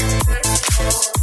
Thank 0.00 1.14
you. 1.16 1.19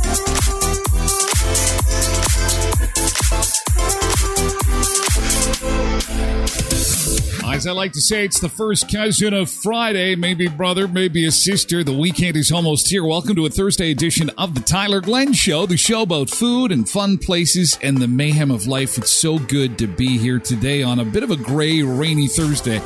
As 7.50 7.66
I 7.66 7.72
like 7.72 7.94
to 7.94 8.02
say, 8.02 8.26
it's 8.26 8.40
the 8.40 8.50
first 8.50 8.92
cousin 8.92 9.34
of 9.34 9.50
Friday, 9.50 10.16
maybe 10.16 10.48
brother, 10.48 10.88
maybe 10.88 11.26
a 11.26 11.32
sister. 11.32 11.84
The 11.84 11.98
weekend 11.98 12.36
is 12.36 12.52
almost 12.52 12.90
here. 12.90 13.06
Welcome 13.06 13.36
to 13.36 13.46
a 13.46 13.50
Thursday 13.50 13.90
edition 13.90 14.30
of 14.38 14.54
the 14.54 14.60
Tyler 14.60 15.00
Glen 15.00 15.34
Show, 15.34 15.66
the 15.66 15.78
show 15.78 16.02
about 16.02 16.30
food 16.30 16.72
and 16.72 16.88
fun 16.88 17.18
places 17.18 17.80
and 17.82 17.98
the 17.98 18.08
mayhem 18.08 18.52
of 18.52 18.68
life. 18.68 18.98
It's 18.98 19.12
so 19.12 19.40
good 19.40 19.78
to 19.80 19.88
be 19.88 20.18
here 20.18 20.40
today 20.40 20.84
on 20.84 21.00
a 21.00 21.06
bit 21.06 21.24
of 21.24 21.32
a 21.32 21.38
gray, 21.38 21.82
rainy 21.82 22.28
Thursday. 22.28 22.80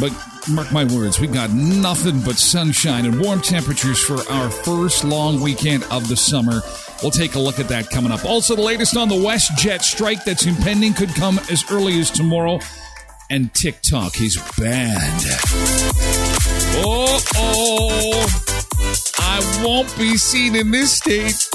But 0.00 0.12
mark 0.50 0.72
my 0.72 0.84
words, 0.84 1.20
we've 1.20 1.32
got 1.32 1.50
nothing 1.50 2.20
but 2.22 2.36
sunshine 2.36 3.04
and 3.04 3.20
warm 3.20 3.40
temperatures 3.40 4.02
for 4.02 4.20
our 4.32 4.50
first 4.50 5.04
long 5.04 5.40
weekend 5.40 5.84
of 5.90 6.08
the 6.08 6.16
summer. 6.16 6.62
We'll 7.02 7.12
take 7.12 7.34
a 7.34 7.40
look 7.40 7.60
at 7.60 7.68
that 7.68 7.90
coming 7.90 8.10
up. 8.10 8.24
Also, 8.24 8.56
the 8.56 8.62
latest 8.62 8.96
on 8.96 9.08
the 9.08 9.14
WestJet 9.14 9.82
strike 9.82 10.24
that's 10.24 10.46
impending 10.46 10.94
could 10.94 11.14
come 11.14 11.38
as 11.50 11.62
early 11.70 12.00
as 12.00 12.10
tomorrow 12.10 12.58
and 13.30 13.52
TikTok 13.54 14.20
is 14.20 14.36
banned. 14.58 15.24
Oh, 16.80 17.20
oh, 17.36 18.26
I 19.18 19.62
won't 19.64 19.96
be 19.98 20.16
seen 20.16 20.56
in 20.56 20.70
this 20.70 20.96
state. 20.96 21.48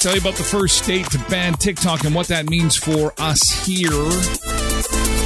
Tell 0.00 0.14
you 0.14 0.20
about 0.20 0.36
the 0.36 0.44
first 0.44 0.82
state 0.84 1.10
to 1.10 1.18
ban 1.28 1.54
TikTok 1.54 2.04
and 2.04 2.14
what 2.14 2.28
that 2.28 2.48
means 2.48 2.76
for 2.76 3.12
us 3.18 3.66
here. 3.66 5.17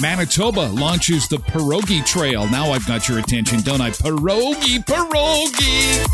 Manitoba 0.00 0.60
launches 0.60 1.26
the 1.26 1.38
Perogy 1.38 2.04
Trail. 2.04 2.46
Now 2.48 2.70
I've 2.70 2.86
got 2.86 3.08
your 3.08 3.18
attention, 3.18 3.60
don't 3.62 3.80
I? 3.80 3.90
Pierogi, 3.90 4.84
pierogi. 4.84 6.04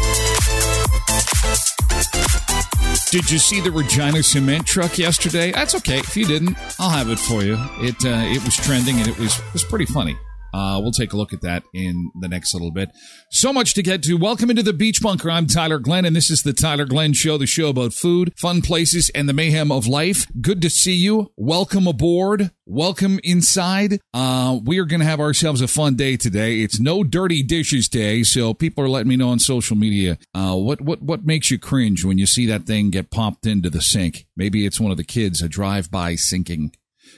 Did 3.10 3.30
you 3.30 3.38
see 3.38 3.60
the 3.60 3.70
Regina 3.70 4.22
cement 4.22 4.66
truck 4.66 4.96
yesterday? 4.96 5.52
That's 5.52 5.74
okay. 5.74 5.98
If 5.98 6.16
you 6.16 6.24
didn't, 6.24 6.56
I'll 6.78 6.90
have 6.90 7.10
it 7.10 7.18
for 7.18 7.42
you. 7.42 7.56
It 7.80 8.04
uh, 8.04 8.24
it 8.24 8.42
was 8.44 8.56
trending 8.56 8.98
and 8.98 9.08
it 9.08 9.18
was 9.18 9.40
was 9.52 9.64
pretty 9.64 9.86
funny. 9.86 10.16
Uh, 10.54 10.78
we'll 10.80 10.92
take 10.92 11.12
a 11.12 11.16
look 11.16 11.32
at 11.32 11.40
that 11.40 11.64
in 11.74 12.12
the 12.20 12.28
next 12.28 12.54
little 12.54 12.70
bit. 12.70 12.90
So 13.28 13.52
much 13.52 13.74
to 13.74 13.82
get 13.82 14.04
to. 14.04 14.14
Welcome 14.14 14.50
into 14.50 14.62
the 14.62 14.72
Beach 14.72 15.02
Bunker. 15.02 15.28
I'm 15.28 15.48
Tyler 15.48 15.80
Glen, 15.80 16.04
and 16.04 16.14
this 16.14 16.30
is 16.30 16.44
the 16.44 16.52
Tyler 16.52 16.84
Glen 16.84 17.12
Show, 17.12 17.36
the 17.36 17.46
show 17.46 17.70
about 17.70 17.92
food, 17.92 18.32
fun 18.38 18.62
places, 18.62 19.10
and 19.16 19.28
the 19.28 19.32
mayhem 19.32 19.72
of 19.72 19.88
life. 19.88 20.28
Good 20.40 20.62
to 20.62 20.70
see 20.70 20.94
you. 20.94 21.32
Welcome 21.36 21.88
aboard. 21.88 22.52
Welcome 22.66 23.18
inside. 23.24 23.98
Uh, 24.14 24.60
we 24.64 24.78
are 24.78 24.84
going 24.84 25.00
to 25.00 25.06
have 25.06 25.18
ourselves 25.18 25.60
a 25.60 25.66
fun 25.66 25.96
day 25.96 26.16
today. 26.16 26.60
It's 26.60 26.78
no 26.78 27.02
dirty 27.02 27.42
dishes 27.42 27.88
day, 27.88 28.22
so 28.22 28.54
people 28.54 28.84
are 28.84 28.88
letting 28.88 29.08
me 29.08 29.16
know 29.16 29.30
on 29.30 29.40
social 29.40 29.76
media. 29.76 30.18
Uh, 30.32 30.54
what 30.54 30.80
what 30.80 31.02
what 31.02 31.26
makes 31.26 31.50
you 31.50 31.58
cringe 31.58 32.04
when 32.04 32.16
you 32.16 32.26
see 32.26 32.46
that 32.46 32.62
thing 32.62 32.90
get 32.90 33.10
popped 33.10 33.44
into 33.44 33.70
the 33.70 33.82
sink? 33.82 34.26
Maybe 34.36 34.64
it's 34.64 34.78
one 34.78 34.92
of 34.92 34.98
the 34.98 35.04
kids 35.04 35.42
a 35.42 35.48
drive 35.48 35.90
by 35.90 36.14
sinking. 36.14 36.72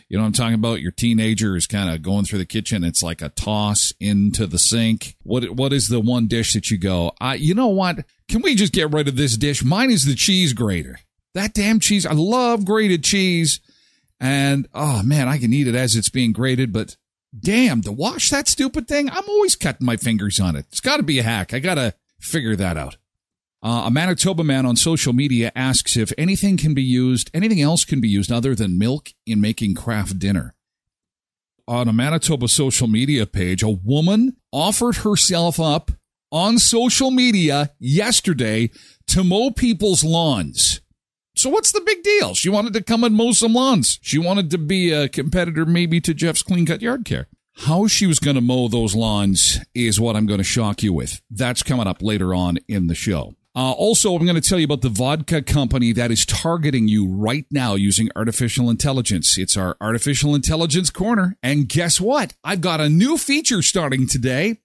You 0.09 0.17
know 0.17 0.23
what 0.23 0.29
I'm 0.29 0.33
talking 0.35 0.55
about? 0.55 0.81
Your 0.81 0.93
teenager 0.93 1.57
is 1.57 1.67
kind 1.67 1.91
of 1.91 2.03
going 2.03 2.25
through 2.25 2.39
the 2.39 2.45
kitchen. 2.45 2.85
It's 2.85 3.03
like 3.03 3.23
a 3.23 3.29
toss 3.31 3.93
into 3.99 4.47
the 4.47 4.59
sink. 4.59 5.17
What 5.23 5.51
what 5.51 5.73
is 5.73 5.89
the 5.89 6.01
one 6.01 6.29
dish 6.29 6.53
that 6.53 6.71
you 6.71 6.79
go? 6.79 7.13
I 7.21 7.35
you 7.35 7.55
know 7.55 7.67
what? 7.69 8.05
Can 8.29 8.43
we 8.43 8.55
just 8.55 8.73
get 8.73 8.93
rid 8.93 9.09
of 9.09 9.17
this 9.17 9.37
dish? 9.37 9.65
Mine 9.65 9.91
is 9.91 10.05
the 10.05 10.15
cheese 10.15 10.53
grater. 10.53 11.01
That 11.35 11.55
damn 11.55 11.81
cheese. 11.81 12.07
I 12.07 12.13
love 12.13 12.65
grated 12.65 13.03
cheese. 13.03 13.61
And 14.21 14.69
oh 14.73 15.03
man, 15.03 15.29
I 15.29 15.39
can 15.39 15.53
eat 15.53 15.69
it 15.69 15.75
as 15.75 15.97
it's 15.97 16.09
being 16.09 16.33
grated, 16.33 16.73
but 16.73 16.97
damn, 17.39 17.83
to 17.83 17.93
wash 17.93 18.31
that 18.31 18.49
stupid 18.49 18.89
thing, 18.89 19.11
I'm 19.11 19.29
always 19.29 19.57
cutting 19.57 19.85
my 19.85 19.97
fingers 19.97 20.41
on 20.41 20.57
it. 20.57 20.67
It's 20.69 20.81
got 20.81 20.99
to 20.99 21.03
be 21.03 21.19
a 21.19 21.23
hack. 21.23 21.53
I 21.53 21.59
got 21.59 21.75
to 21.75 21.95
figure 22.19 22.57
that 22.57 22.77
out. 22.77 22.97
Uh, 23.67 23.87
a 23.87 23.91
Manitoba 23.91 24.45
man 24.45 24.65
on 24.65 24.77
social 24.77 25.13
media 25.13 25.51
asks 25.57 25.97
if 25.97 26.13
anything 26.17 26.57
can 26.57 26.73
be 26.73 26.85
used, 26.85 27.33
anything 27.35 27.61
else 27.61 27.85
can 27.85 28.01
be 28.01 28.09
used 28.09 28.31
other 28.31 28.55
than 28.55 28.79
milk 28.79 29.09
in 29.27 29.41
making 29.41 29.75
Kraft 29.75 30.21
dinner. 30.21 30.55
On 31.67 31.89
a 31.89 31.93
Manitoba 31.93 32.47
social 32.47 32.87
media 32.87 33.27
page, 33.27 33.65
a 33.65 33.69
woman 33.69 34.37
offered 34.53 34.99
herself 34.99 35.59
up 35.59 35.91
on 36.31 36.61
social 36.61 37.11
media 37.11 37.73
yesterday 37.81 38.71
to 39.09 39.25
mow 39.25 39.51
people's 39.51 40.05
lawns. 40.05 40.81
So 41.35 41.51
what's 41.51 41.73
the 41.73 41.83
big 41.85 42.05
deal? 42.05 42.35
She 42.35 42.49
wanted 42.49 42.73
to 42.75 42.85
come 42.85 43.03
and 43.03 43.17
mow 43.17 43.33
some 43.33 43.55
lawns. 43.55 43.99
She 44.01 44.17
wanted 44.17 44.53
to 44.53 44.59
be 44.59 44.93
a 44.93 45.09
competitor 45.09 45.67
maybe 45.67 46.01
to 46.03 46.15
Jeff's 46.15 46.45
Clean 46.45 46.67
Cut 46.67 46.83
Yard 46.83 47.05
Care. 47.05 47.27
How 47.57 47.89
she 47.89 48.07
was 48.07 48.21
going 48.21 48.37
to 48.37 48.41
mow 48.41 48.69
those 48.69 48.95
lawns 48.95 49.59
is 49.75 49.99
what 49.99 50.15
I'm 50.15 50.27
going 50.27 50.39
to 50.39 50.45
shock 50.45 50.85
you 50.85 50.93
with. 50.93 51.21
That's 51.33 51.65
coming 51.65 51.89
up 51.89 52.01
later 52.01 52.33
on 52.33 52.59
in 52.69 52.87
the 52.87 52.95
show. 52.95 53.35
Uh, 53.57 53.73
also, 53.73 54.15
I'm 54.15 54.27
going 54.27 54.35
to 54.41 54.47
tell 54.47 54.59
you 54.59 54.67
about 54.67 54.83
the 54.83 54.91
vodka 54.91 55.41
company 55.41 55.91
that 55.93 56.11
is 56.11 56.27
targeting 56.27 56.89
you 56.89 57.09
right 57.09 57.47
now 57.51 57.75
using 57.75 58.11
artificial 58.15 58.69
intelligence. 58.69 59.39
It's 59.39 59.57
our 59.57 59.79
artificial 59.81 60.35
intelligence 60.35 60.91
corner. 60.91 61.39
And 61.43 61.67
guess 61.67 61.99
what? 61.99 62.35
I've 62.45 62.61
got 62.61 62.83
a 62.83 62.91
new 62.91 63.17
feature 63.17 63.63
starting 63.63 64.07
today, 64.07 64.61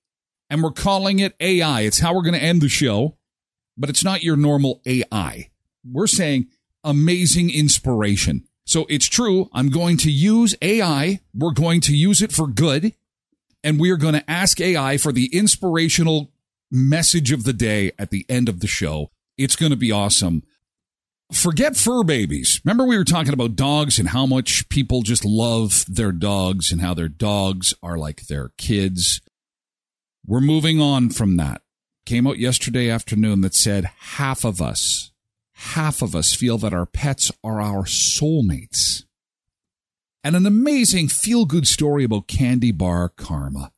and 0.50 0.62
we're 0.62 0.72
calling 0.72 1.19
it 1.19 1.35
AI. 1.40 1.81
It's 1.81 2.00
how 2.00 2.13
we're 2.13 2.24
going 2.24 2.34
to 2.34 2.44
end 2.44 2.62
the 2.62 2.68
show, 2.68 3.16
but 3.78 3.90
it's 3.90 4.03
not 4.03 4.24
your 4.24 4.35
normal 4.35 4.81
AI. 4.85 5.52
We're 5.90 6.08
saying 6.08 6.47
amazing 6.84 7.50
inspiration. 7.50 8.44
So 8.66 8.85
it's 8.90 9.08
true. 9.08 9.50
I'm 9.53 9.69
going 9.69 9.96
to 9.97 10.12
use 10.12 10.53
AI. 10.62 11.22
We're 11.34 11.52
going 11.52 11.79
to 11.81 11.96
use 11.96 12.22
it 12.22 12.34
for 12.34 12.46
good. 12.46 12.94
And 13.63 13.79
we 13.79 13.90
are 13.91 13.97
going 13.97 14.16
to 14.16 14.29
ask 14.29 14.59
AI 14.59 14.97
for 14.97 15.13
the 15.13 15.29
inspirational 15.34 16.31
message 16.72 17.32
of 17.32 17.44
the 17.44 17.54
day 17.54 17.92
at 18.00 18.09
the 18.09 18.26
end 18.30 18.48
of 18.48 18.62
the 18.62 18.68
show. 18.68 19.12
It's 19.38 19.56
going 19.56 19.72
to 19.72 19.78
be 19.78 19.92
awesome. 19.92 20.44
Forget 21.32 21.78
fur 21.78 22.04
babies. 22.04 22.62
Remember, 22.66 22.86
we 22.86 22.98
were 22.98 23.04
talking 23.04 23.34
about 23.34 23.56
dogs 23.56 24.00
and 24.00 24.09
how 24.09 24.26
much 24.26 24.68
people 24.70 25.02
just 25.02 25.24
love 25.24 25.86
their 25.88 26.12
dogs 26.12 26.72
and 26.72 26.82
how 26.82 26.94
their 26.94 27.08
dogs 27.08 27.73
are 27.82 27.97
like 27.97 28.28
their 28.28 28.52
kids. 28.58 29.22
We're 30.26 30.41
moving 30.41 30.82
on 30.82 31.09
from 31.09 31.38
that. 31.38 31.62
Came 32.06 32.28
out 32.28 32.38
yesterday 32.38 32.90
afternoon 32.90 33.41
that 33.41 33.56
said 33.56 33.85
half 34.00 34.44
of 34.44 34.62
us, 34.62 35.12
half 35.53 36.02
of 36.02 36.16
us 36.16 36.34
feel 36.34 36.58
that 36.59 36.73
our 36.73 36.85
pets 36.85 37.32
are 37.44 37.62
our 37.62 37.84
soulmates. 37.84 39.03
And 40.23 40.35
an 40.35 40.46
amazing 40.46 41.08
feel 41.08 41.46
good 41.46 41.68
story 41.68 42.03
about 42.03 42.28
candy 42.28 42.72
bar 42.72 43.09
karma. 43.09 43.72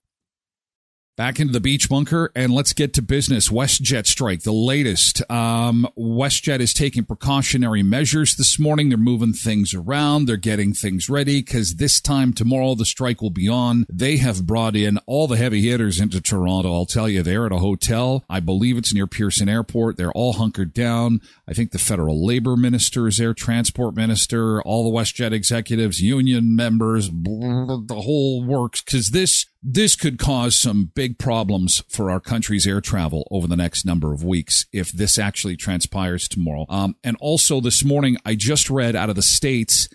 Back 1.16 1.40
into 1.40 1.54
the 1.54 1.60
beach 1.60 1.90
bunker, 1.90 2.32
and 2.36 2.52
let's 2.52 2.74
get 2.74 2.96
to 2.96 3.04
business. 3.04 3.50
WestJet 3.50 4.08
strike, 4.08 4.42
the 4.42 4.52
latest. 4.52 5.22
Um, 5.30 5.88
WestJet 5.96 6.60
is 6.60 6.74
taking 6.74 7.06
precautionary 7.06 7.84
measures 7.84 8.36
this 8.36 8.58
morning. 8.58 8.90
They're 8.90 8.98
moving 8.98 9.34
things 9.34 9.76
around. 9.76 10.26
They're 10.26 10.38
getting 10.38 10.74
things 10.74 11.10
ready 11.10 11.42
because 11.42 11.76
this 11.76 12.02
time 12.02 12.34
tomorrow 12.34 12.74
the 12.74 12.84
strike 12.84 13.22
will 13.22 13.30
be 13.30 13.48
on. 13.48 13.86
They 13.88 14.18
have 14.18 14.48
brought 14.48 14.76
in 14.76 14.98
all 15.06 15.28
the 15.28 15.38
heavy 15.38 15.62
hitters 15.62 16.00
into 16.00 16.20
Toronto. 16.20 16.74
I'll 16.74 16.88
tell 16.88 17.08
you, 17.08 17.22
they're 17.22 17.46
at 17.46 17.52
a 17.52 17.60
hotel. 17.60 18.26
I 18.28 18.40
believe 18.40 18.76
it's 18.76 18.92
near 18.92 19.06
Pearson 19.06 19.48
Airport. 19.48 19.98
They're 19.98 20.12
all 20.14 20.34
hunkered 20.34 20.74
down. 20.74 21.22
I 21.48 21.54
think 21.54 21.74
the 21.74 21.78
federal 21.78 22.26
labor 22.26 22.58
minister 22.58 23.08
is 23.08 23.18
there, 23.18 23.36
transport 23.36 23.96
minister, 23.96 24.64
all 24.64 24.92
the 24.92 24.98
WestJet 24.98 25.32
executives, 25.32 26.02
union 26.02 26.56
members, 26.56 27.12
the 27.12 28.02
whole 28.04 28.44
works 28.44 28.82
because 28.82 29.12
this 29.12 29.46
this 29.64 29.96
could 29.96 30.20
cause 30.20 30.56
some 30.56 30.92
big 30.94 31.18
problems 31.18 31.84
for 31.88 32.12
our 32.12 32.20
country's 32.20 32.68
air 32.68 32.82
travel 32.82 33.26
over 33.32 33.48
the 33.48 33.56
next 33.56 33.86
number 33.86 34.14
of 34.14 34.24
weeks 34.24 34.66
if 34.74 34.92
this 34.92 35.18
actually 35.18 35.56
transpires 35.56 36.28
tomorrow. 36.28 36.66
Um, 36.68 36.96
and 37.04 37.16
also 37.22 37.62
this 37.62 37.84
morning, 37.84 38.18
I 38.26 38.36
just 38.36 38.70
read 38.70 38.96
out 38.96 39.10
of 39.10 39.16
the 39.16 39.22
States, 39.22 39.88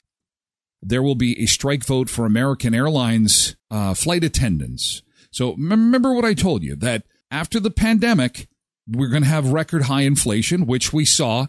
there 0.81 1.03
will 1.03 1.15
be 1.15 1.39
a 1.43 1.47
strike 1.47 1.85
vote 1.85 2.09
for 2.09 2.25
American 2.25 2.75
Airlines 2.75 3.57
uh, 3.71 3.93
flight 3.93 4.25
attendants. 4.25 5.03
So 5.31 5.55
remember 5.55 6.15
what 6.15 6.25
I 6.25 6.33
told 6.33 6.63
you 6.63 6.75
that 6.77 7.05
after 7.31 7.61
the 7.61 7.71
pandemic, 7.71 8.49
we're 8.87 9.09
going 9.09 9.23
to 9.23 9.29
have 9.29 9.53
record 9.53 9.83
high 9.83 10.03
inflation, 10.03 10.65
which 10.65 10.95
we 10.95 11.05
saw 11.05 11.47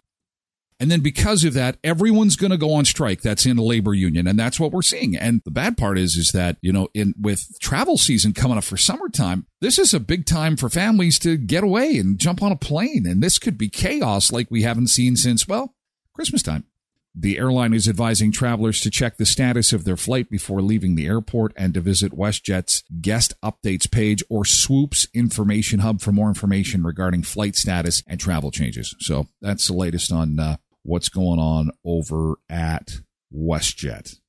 and 0.80 0.90
then 0.90 1.02
because 1.02 1.44
of 1.44 1.54
that, 1.56 1.78
everyone's 1.84 2.38
going 2.38 2.52
to 2.52 2.58
go 2.58 2.74
on 2.74 2.86
strike. 2.86 3.22
That's 3.22 3.46
in 3.46 3.58
a 3.58 3.64
labor 3.64 3.94
union. 3.94 4.28
And 4.28 4.40
that's 4.40 4.60
what 4.60 4.72
we're 4.72 4.82
seeing. 4.82 5.16
And 5.16 5.42
the 5.44 5.52
bad 5.52 5.78
part 5.78 6.00
is, 6.00 6.16
is 6.16 6.30
that, 6.30 6.58
you 6.62 6.72
know, 6.72 6.88
in 6.94 7.14
with 7.20 7.60
travel 7.60 7.98
season 7.98 8.34
coming 8.34 8.58
up 8.58 8.64
for 8.64 8.78
summertime, 8.78 9.46
this 9.60 9.78
is 9.78 9.94
a 9.94 10.00
big 10.00 10.26
time 10.26 10.56
for 10.56 10.70
families 10.70 11.20
to 11.20 11.36
get 11.36 11.66
away 11.66 11.98
and 11.98 12.18
jump 12.18 12.42
on 12.42 12.54
a 12.54 12.56
plane. 12.56 13.06
And 13.06 13.22
this 13.22 13.40
could 13.40 13.58
be 13.58 13.68
chaos 13.68 14.32
like 14.32 14.50
we 14.50 14.62
haven't 14.62 14.88
seen 14.88 15.18
since, 15.18 15.48
well, 15.48 15.76
Christmas 16.14 16.44
time. 16.44 16.64
The 17.14 17.38
airline 17.38 17.74
is 17.74 17.90
advising 17.90 18.32
travelers 18.32 18.80
to 18.82 18.90
check 18.90 19.18
the 19.18 19.26
status 19.26 19.74
of 19.74 19.84
their 19.84 19.98
flight 19.98 20.30
before 20.30 20.62
leaving 20.62 20.96
the 20.96 21.08
airport 21.08 21.52
and 21.58 21.74
to 21.74 21.82
visit 21.82 22.14
WestJet's 22.14 22.84
guest 23.02 23.34
updates 23.44 23.92
page 23.92 24.24
or 24.30 24.46
Swoop's 24.46 25.08
information 25.14 25.80
hub 25.80 26.00
for 26.00 26.14
more 26.14 26.30
information 26.30 26.84
regarding 26.84 27.24
flight 27.24 27.58
status 27.58 28.04
and 28.08 28.20
travel 28.20 28.52
changes. 28.52 28.96
So 29.00 29.28
that's 29.42 29.68
the 29.68 29.74
latest 29.74 30.14
on 30.14 30.40
uh, 30.40 30.58
what's 30.84 31.10
going 31.10 31.40
on 31.40 31.72
over 31.84 32.36
at 32.50 33.02
WestJet. 33.34 34.20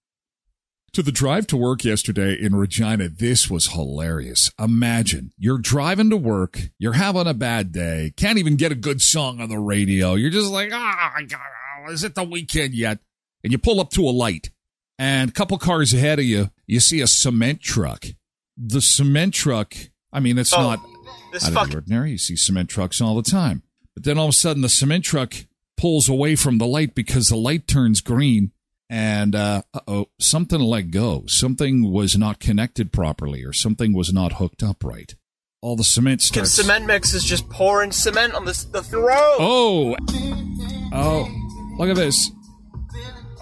To 0.94 1.02
the 1.04 1.12
drive 1.12 1.46
to 1.48 1.56
work 1.56 1.84
yesterday 1.84 2.34
in 2.34 2.56
Regina, 2.56 3.08
this 3.08 3.48
was 3.48 3.68
hilarious. 3.68 4.50
Imagine 4.58 5.32
you're 5.38 5.58
driving 5.58 6.10
to 6.10 6.16
work, 6.16 6.58
you're 6.80 6.94
having 6.94 7.28
a 7.28 7.34
bad 7.34 7.70
day, 7.70 8.12
can't 8.16 8.38
even 8.38 8.56
get 8.56 8.72
a 8.72 8.76
good 8.76 9.00
song 9.00 9.40
on 9.40 9.48
the 9.48 9.58
radio. 9.58 10.14
You're 10.14 10.30
just 10.30 10.50
like, 10.50 10.70
ah, 10.72 11.12
oh, 11.16 11.92
is 11.92 12.02
it 12.02 12.16
the 12.16 12.24
weekend 12.24 12.74
yet? 12.74 12.98
And 13.44 13.52
you 13.52 13.58
pull 13.58 13.80
up 13.80 13.90
to 13.90 14.02
a 14.02 14.10
light, 14.10 14.50
and 14.98 15.30
a 15.30 15.32
couple 15.32 15.56
cars 15.58 15.94
ahead 15.94 16.18
of 16.18 16.24
you, 16.24 16.50
you 16.66 16.80
see 16.80 17.00
a 17.00 17.06
cement 17.06 17.60
truck. 17.60 18.06
The 18.56 18.80
cement 18.80 19.32
truck, 19.32 19.74
I 20.12 20.18
mean, 20.18 20.38
it's 20.38 20.52
oh, 20.52 20.60
not 20.60 20.80
out 21.34 21.40
fuck- 21.40 21.62
of 21.64 21.70
the 21.70 21.76
ordinary. 21.76 22.10
You 22.10 22.18
see 22.18 22.36
cement 22.36 22.68
trucks 22.68 23.00
all 23.00 23.14
the 23.14 23.22
time. 23.22 23.62
But 23.94 24.04
then 24.04 24.18
all 24.18 24.26
of 24.26 24.30
a 24.30 24.32
sudden, 24.32 24.62
the 24.62 24.68
cement 24.68 25.04
truck 25.04 25.34
pulls 25.80 26.08
away 26.08 26.36
from 26.36 26.58
the 26.58 26.66
light 26.66 26.94
because 26.94 27.28
the 27.28 27.36
light 27.36 27.66
turns 27.66 28.00
green 28.00 28.52
and 28.88 29.34
uh 29.34 29.62
oh 29.86 30.06
something 30.18 30.60
let 30.60 30.90
go. 30.90 31.24
Something 31.26 31.90
was 31.90 32.16
not 32.16 32.40
connected 32.40 32.92
properly 32.92 33.44
or 33.44 33.52
something 33.52 33.94
was 33.94 34.12
not 34.12 34.34
hooked 34.34 34.62
up 34.62 34.84
right. 34.84 35.14
All 35.62 35.76
the 35.76 35.84
cement 35.84 36.22
starts 36.22 36.52
cement 36.52 36.86
mix 36.86 37.14
is 37.14 37.24
just 37.24 37.48
pouring 37.50 37.92
cement 37.92 38.34
on 38.34 38.44
the, 38.44 38.66
the 38.72 38.98
road 38.98 39.36
oh! 39.38 39.96
Oh 40.92 41.28
look 41.78 41.88
at 41.88 41.96
this. 41.96 42.30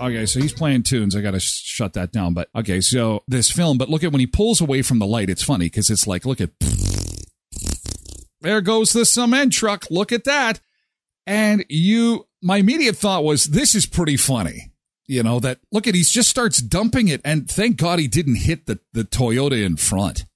Okay 0.00 0.26
so 0.26 0.40
he's 0.40 0.52
playing 0.52 0.85
tunes. 0.85 1.17
I 1.17 1.20
gotta 1.20 1.40
sh- 1.40 1.62
shut 1.64 1.94
that 1.94 2.12
down 2.12 2.35
but 2.35 2.49
okay 2.55 2.81
so 2.81 3.25
this 3.26 3.50
film 3.50 3.79
but 3.79 3.88
look 3.88 4.05
at 4.05 4.12
when 4.12 4.20
he 4.20 4.26
pulls 4.26 4.61
away 4.61 4.82
from 4.82 4.99
the 4.99 5.06
light 5.06 5.31
it's 5.31 5.43
funny 5.43 5.67
because 5.67 5.90
it's 5.90 6.06
like 6.06 6.25
look 6.25 6.40
at 6.40 6.50
there 8.40 8.61
goes 8.61 8.93
the 8.93 9.05
cement 9.05 9.52
truck. 9.52 9.90
Look 9.90 10.12
at 10.12 10.25
that. 10.25 10.61
And 11.26 11.64
you 11.69 12.26
my 12.43 12.58
immediate 12.58 12.96
thought 12.96 13.25
was 13.25 13.46
this 13.46 13.75
is 13.75 13.87
pretty 13.87 14.17
funny. 14.17 14.73
You 15.06 15.23
know, 15.23 15.40
that 15.40 15.61
look 15.73 15.87
at 15.87 15.94
he 15.94 16.02
just 16.02 16.29
starts 16.29 16.61
dumping 16.61 17.08
it 17.08 17.23
and 17.25 17.50
thank 17.50 17.76
God 17.76 17.99
he 17.99 18.08
didn't 18.08 18.37
hit 18.37 18.67
the, 18.67 18.79
the 18.93 19.05
Toyota 19.05 19.64
in 19.64 19.76
front. 19.76 20.26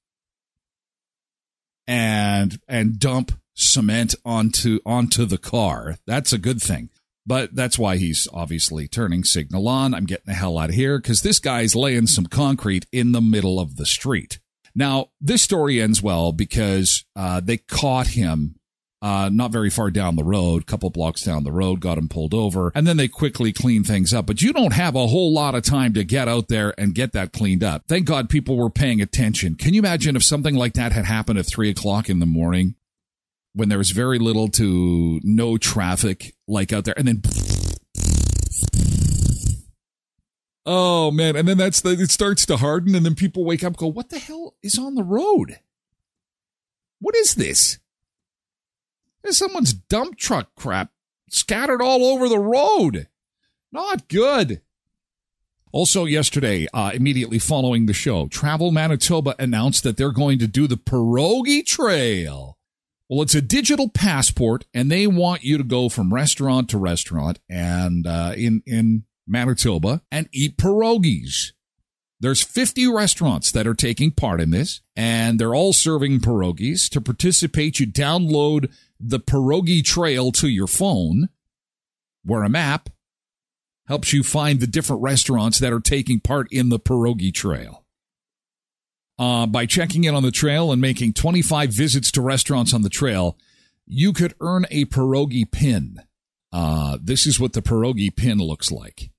And 1.86 2.58
and 2.68 2.98
dump 2.98 3.32
cement 3.54 4.14
onto 4.24 4.78
onto 4.86 5.26
the 5.26 5.38
car. 5.38 5.96
That's 6.06 6.32
a 6.32 6.38
good 6.38 6.62
thing. 6.62 6.88
But 7.24 7.54
that's 7.54 7.78
why 7.78 7.96
he's 7.98 8.26
obviously 8.32 8.88
turning 8.88 9.24
signal 9.24 9.68
on. 9.68 9.94
I'm 9.94 10.06
getting 10.06 10.26
the 10.26 10.34
hell 10.34 10.58
out 10.58 10.70
of 10.70 10.74
here 10.74 10.98
because 10.98 11.22
this 11.22 11.38
guy's 11.38 11.76
laying 11.76 12.06
some 12.06 12.26
concrete 12.26 12.86
in 12.90 13.12
the 13.12 13.20
middle 13.20 13.60
of 13.60 13.76
the 13.76 13.86
street. 13.86 14.40
Now, 14.74 15.10
this 15.20 15.42
story 15.42 15.80
ends 15.80 16.02
well 16.02 16.32
because 16.32 17.04
uh, 17.14 17.40
they 17.40 17.58
caught 17.58 18.08
him 18.08 18.56
uh, 19.02 19.28
not 19.32 19.50
very 19.50 19.68
far 19.68 19.90
down 19.90 20.14
the 20.14 20.22
road, 20.22 20.64
couple 20.66 20.88
blocks 20.88 21.24
down 21.24 21.42
the 21.42 21.50
road, 21.50 21.80
got 21.80 21.98
him 21.98 22.08
pulled 22.08 22.32
over, 22.32 22.70
and 22.72 22.86
then 22.86 22.96
they 22.96 23.08
quickly 23.08 23.52
clean 23.52 23.82
things 23.82 24.12
up. 24.12 24.26
But 24.26 24.40
you 24.40 24.52
don't 24.52 24.72
have 24.72 24.94
a 24.94 25.08
whole 25.08 25.34
lot 25.34 25.56
of 25.56 25.64
time 25.64 25.92
to 25.94 26.04
get 26.04 26.28
out 26.28 26.46
there 26.46 26.72
and 26.78 26.94
get 26.94 27.12
that 27.12 27.32
cleaned 27.32 27.64
up. 27.64 27.82
Thank 27.88 28.06
God 28.06 28.30
people 28.30 28.56
were 28.56 28.70
paying 28.70 29.02
attention. 29.02 29.56
Can 29.56 29.74
you 29.74 29.80
imagine 29.80 30.14
if 30.14 30.22
something 30.22 30.54
like 30.54 30.74
that 30.74 30.92
had 30.92 31.04
happened 31.04 31.40
at 31.40 31.46
three 31.46 31.68
o'clock 31.68 32.08
in 32.08 32.20
the 32.20 32.26
morning 32.26 32.76
when 33.54 33.68
there 33.68 33.78
was 33.78 33.90
very 33.90 34.20
little 34.20 34.48
to 34.48 35.20
no 35.24 35.58
traffic 35.58 36.36
like 36.46 36.72
out 36.72 36.84
there, 36.84 36.94
and 36.96 37.08
then. 37.08 37.22
Oh 40.64 41.10
man, 41.10 41.34
and 41.34 41.48
then 41.48 41.58
that's 41.58 41.80
the 41.80 41.90
it 41.90 42.12
starts 42.12 42.46
to 42.46 42.56
harden, 42.56 42.94
and 42.94 43.04
then 43.04 43.16
people 43.16 43.44
wake 43.44 43.64
up, 43.64 43.76
go, 43.76 43.88
"What 43.88 44.10
the 44.10 44.20
hell 44.20 44.54
is 44.62 44.78
on 44.78 44.94
the 44.94 45.02
road? 45.02 45.58
What 47.00 47.16
is 47.16 47.34
this?" 47.34 47.80
Someone's 49.30 49.72
dump 49.72 50.18
truck 50.18 50.54
crap 50.56 50.90
scattered 51.30 51.80
all 51.80 52.04
over 52.04 52.28
the 52.28 52.38
road. 52.38 53.08
Not 53.72 54.08
good. 54.08 54.60
Also, 55.72 56.04
yesterday, 56.04 56.66
uh, 56.74 56.90
immediately 56.92 57.38
following 57.38 57.86
the 57.86 57.94
show, 57.94 58.28
Travel 58.28 58.70
Manitoba 58.70 59.34
announced 59.38 59.82
that 59.84 59.96
they're 59.96 60.12
going 60.12 60.38
to 60.38 60.46
do 60.46 60.66
the 60.66 60.76
Perogy 60.76 61.64
Trail. 61.64 62.58
Well, 63.08 63.22
it's 63.22 63.34
a 63.34 63.40
digital 63.40 63.88
passport, 63.88 64.66
and 64.74 64.90
they 64.90 65.06
want 65.06 65.44
you 65.44 65.56
to 65.56 65.64
go 65.64 65.88
from 65.88 66.12
restaurant 66.12 66.68
to 66.70 66.78
restaurant 66.78 67.40
and 67.48 68.06
uh, 68.06 68.34
in 68.36 68.62
in 68.66 69.04
Manitoba 69.26 70.02
and 70.10 70.28
eat 70.32 70.56
pierogies. 70.58 71.52
There's 72.20 72.42
50 72.42 72.86
restaurants 72.86 73.50
that 73.50 73.66
are 73.66 73.74
taking 73.74 74.12
part 74.12 74.40
in 74.40 74.50
this, 74.50 74.80
and 74.94 75.38
they're 75.38 75.54
all 75.54 75.72
serving 75.72 76.20
pierogies. 76.20 76.88
To 76.90 77.00
participate, 77.00 77.80
you 77.80 77.86
download 77.86 78.72
the 79.02 79.20
Perogy 79.20 79.84
Trail 79.84 80.30
to 80.32 80.48
your 80.48 80.66
phone, 80.66 81.28
where 82.24 82.44
a 82.44 82.48
map 82.48 82.88
helps 83.88 84.12
you 84.12 84.22
find 84.22 84.60
the 84.60 84.66
different 84.66 85.02
restaurants 85.02 85.58
that 85.58 85.72
are 85.72 85.80
taking 85.80 86.20
part 86.20 86.46
in 86.52 86.68
the 86.68 86.78
Perogy 86.78 87.34
Trail. 87.34 87.84
Uh, 89.18 89.46
by 89.46 89.66
checking 89.66 90.04
in 90.04 90.14
on 90.14 90.22
the 90.22 90.30
trail 90.30 90.72
and 90.72 90.80
making 90.80 91.12
25 91.12 91.70
visits 91.70 92.10
to 92.10 92.22
restaurants 92.22 92.72
on 92.72 92.82
the 92.82 92.88
trail, 92.88 93.36
you 93.86 94.12
could 94.12 94.34
earn 94.40 94.66
a 94.70 94.84
pierogi 94.86 95.50
pin. 95.50 96.02
Uh, 96.52 96.98
this 97.00 97.26
is 97.26 97.38
what 97.38 97.52
the 97.52 97.62
pierogi 97.62 98.14
pin 98.14 98.38
looks 98.38 98.70
like. 98.70 99.10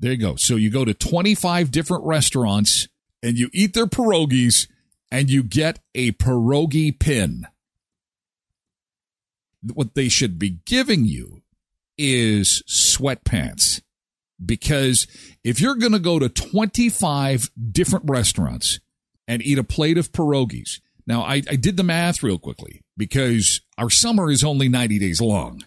There 0.00 0.12
you 0.12 0.18
go. 0.18 0.34
So 0.36 0.56
you 0.56 0.70
go 0.70 0.84
to 0.84 0.94
25 0.94 1.70
different 1.70 2.04
restaurants 2.04 2.88
and 3.22 3.38
you 3.38 3.50
eat 3.52 3.74
their 3.74 3.86
pierogies 3.86 4.68
and 5.10 5.30
you 5.30 5.42
get 5.42 5.78
a 5.94 6.12
pierogi 6.12 6.98
pin 6.98 7.46
what 9.62 9.94
they 9.94 10.08
should 10.08 10.38
be 10.38 10.60
giving 10.64 11.04
you 11.04 11.42
is 11.98 12.62
sweatpants. 12.68 13.82
Because 14.44 15.06
if 15.44 15.60
you're 15.60 15.74
going 15.74 15.92
to 15.92 15.98
go 15.98 16.18
to 16.18 16.28
25 16.28 17.50
different 17.70 18.06
restaurants 18.08 18.80
and 19.28 19.42
eat 19.42 19.58
a 19.58 19.64
plate 19.64 19.98
of 19.98 20.12
pierogies, 20.12 20.80
now 21.06 21.22
I, 21.22 21.42
I 21.48 21.56
did 21.56 21.76
the 21.76 21.82
math 21.82 22.22
real 22.22 22.38
quickly 22.38 22.82
because 22.96 23.60
our 23.76 23.90
summer 23.90 24.30
is 24.30 24.42
only 24.42 24.68
90 24.68 24.98
days 24.98 25.20
long. 25.20 25.64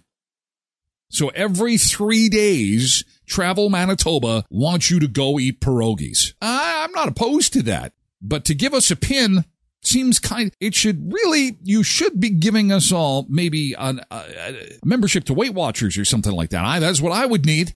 So 1.09 1.27
every 1.29 1.77
three 1.77 2.27
days, 2.29 3.03
Travel 3.27 3.69
Manitoba 3.69 4.45
wants 4.50 4.89
you 4.89 5.00
to 5.00 5.07
go 5.07 5.39
eat 5.39 5.62
pierogies. 5.62 6.33
I, 6.41 6.83
I'm 6.83 6.91
not 6.93 7.07
opposed 7.07 7.53
to 7.53 7.62
that. 7.63 7.93
But 8.19 8.45
to 8.45 8.55
give 8.55 8.73
us 8.73 8.89
a 8.89 8.95
pin 8.95 9.45
seems 9.83 10.19
kind 10.19 10.51
it 10.59 10.73
should 10.73 11.11
really 11.11 11.57
you 11.63 11.83
should 11.83 12.19
be 12.19 12.29
giving 12.29 12.71
us 12.71 12.91
all 12.91 13.25
maybe 13.29 13.73
an, 13.77 14.01
a, 14.11 14.15
a 14.15 14.79
membership 14.85 15.23
to 15.25 15.33
weight 15.33 15.53
watchers 15.53 15.97
or 15.97 16.05
something 16.05 16.31
like 16.31 16.49
that 16.49 16.63
I, 16.63 16.79
that's 16.79 17.01
what 17.01 17.11
i 17.11 17.25
would 17.25 17.45
need 17.45 17.75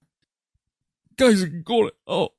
guys 1.17 1.43
going 1.43 1.91
oh 2.07 2.29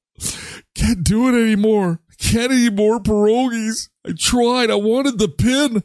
can't 0.75 1.05
do 1.05 1.29
it 1.29 1.41
anymore 1.41 2.01
can't 2.19 2.53
eat 2.53 2.73
more 2.73 2.99
pierogies 2.99 3.89
I 4.09 4.13
tried. 4.13 4.71
I 4.71 4.77
wanted 4.77 5.19
the 5.19 5.29
pin. 5.29 5.83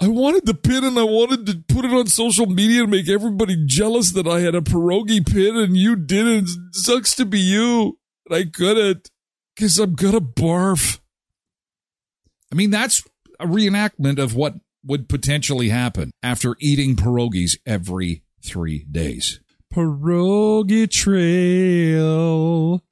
I 0.00 0.06
wanted 0.06 0.46
the 0.46 0.54
pin 0.54 0.84
and 0.84 0.96
I 0.96 1.02
wanted 1.02 1.46
to 1.46 1.64
put 1.74 1.84
it 1.84 1.92
on 1.92 2.06
social 2.06 2.46
media 2.46 2.82
to 2.82 2.86
make 2.86 3.08
everybody 3.08 3.56
jealous 3.66 4.12
that 4.12 4.28
I 4.28 4.40
had 4.40 4.54
a 4.54 4.60
pierogi 4.60 5.26
pin 5.26 5.56
and 5.56 5.76
you 5.76 5.96
didn't. 5.96 6.48
It 6.48 6.74
sucks 6.74 7.16
to 7.16 7.24
be 7.24 7.40
you. 7.40 7.98
And 8.26 8.36
I 8.36 8.44
couldn't 8.44 9.10
because 9.56 9.78
I'm 9.78 9.94
gonna 9.96 10.20
barf. 10.20 11.00
I 12.50 12.54
mean, 12.54 12.70
that's 12.70 13.02
a 13.38 13.46
reenactment 13.46 14.18
of 14.18 14.34
what 14.34 14.54
would 14.84 15.08
potentially 15.08 15.68
happen 15.68 16.10
after 16.22 16.56
eating 16.60 16.96
pierogies 16.96 17.56
every 17.66 18.22
three 18.42 18.86
days. 18.90 19.40
Perogy 19.72 20.90
Trail. 20.90 22.82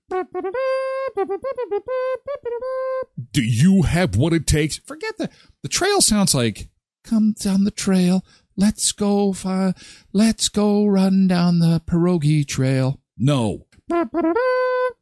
Do 3.32 3.42
you 3.42 3.82
have 3.82 4.16
what 4.16 4.32
it 4.34 4.46
takes? 4.46 4.78
Forget 4.78 5.16
that. 5.18 5.32
The 5.62 5.68
trail 5.68 6.00
sounds 6.00 6.34
like 6.34 6.68
come 7.02 7.32
down 7.32 7.64
the 7.64 7.70
trail. 7.70 8.24
Let's 8.56 8.92
go. 8.92 9.32
Fi- 9.32 9.74
let's 10.12 10.48
go 10.48 10.86
run 10.86 11.26
down 11.26 11.58
the 11.60 11.80
pierogi 11.86 12.46
trail. 12.46 13.00
No. 13.16 13.66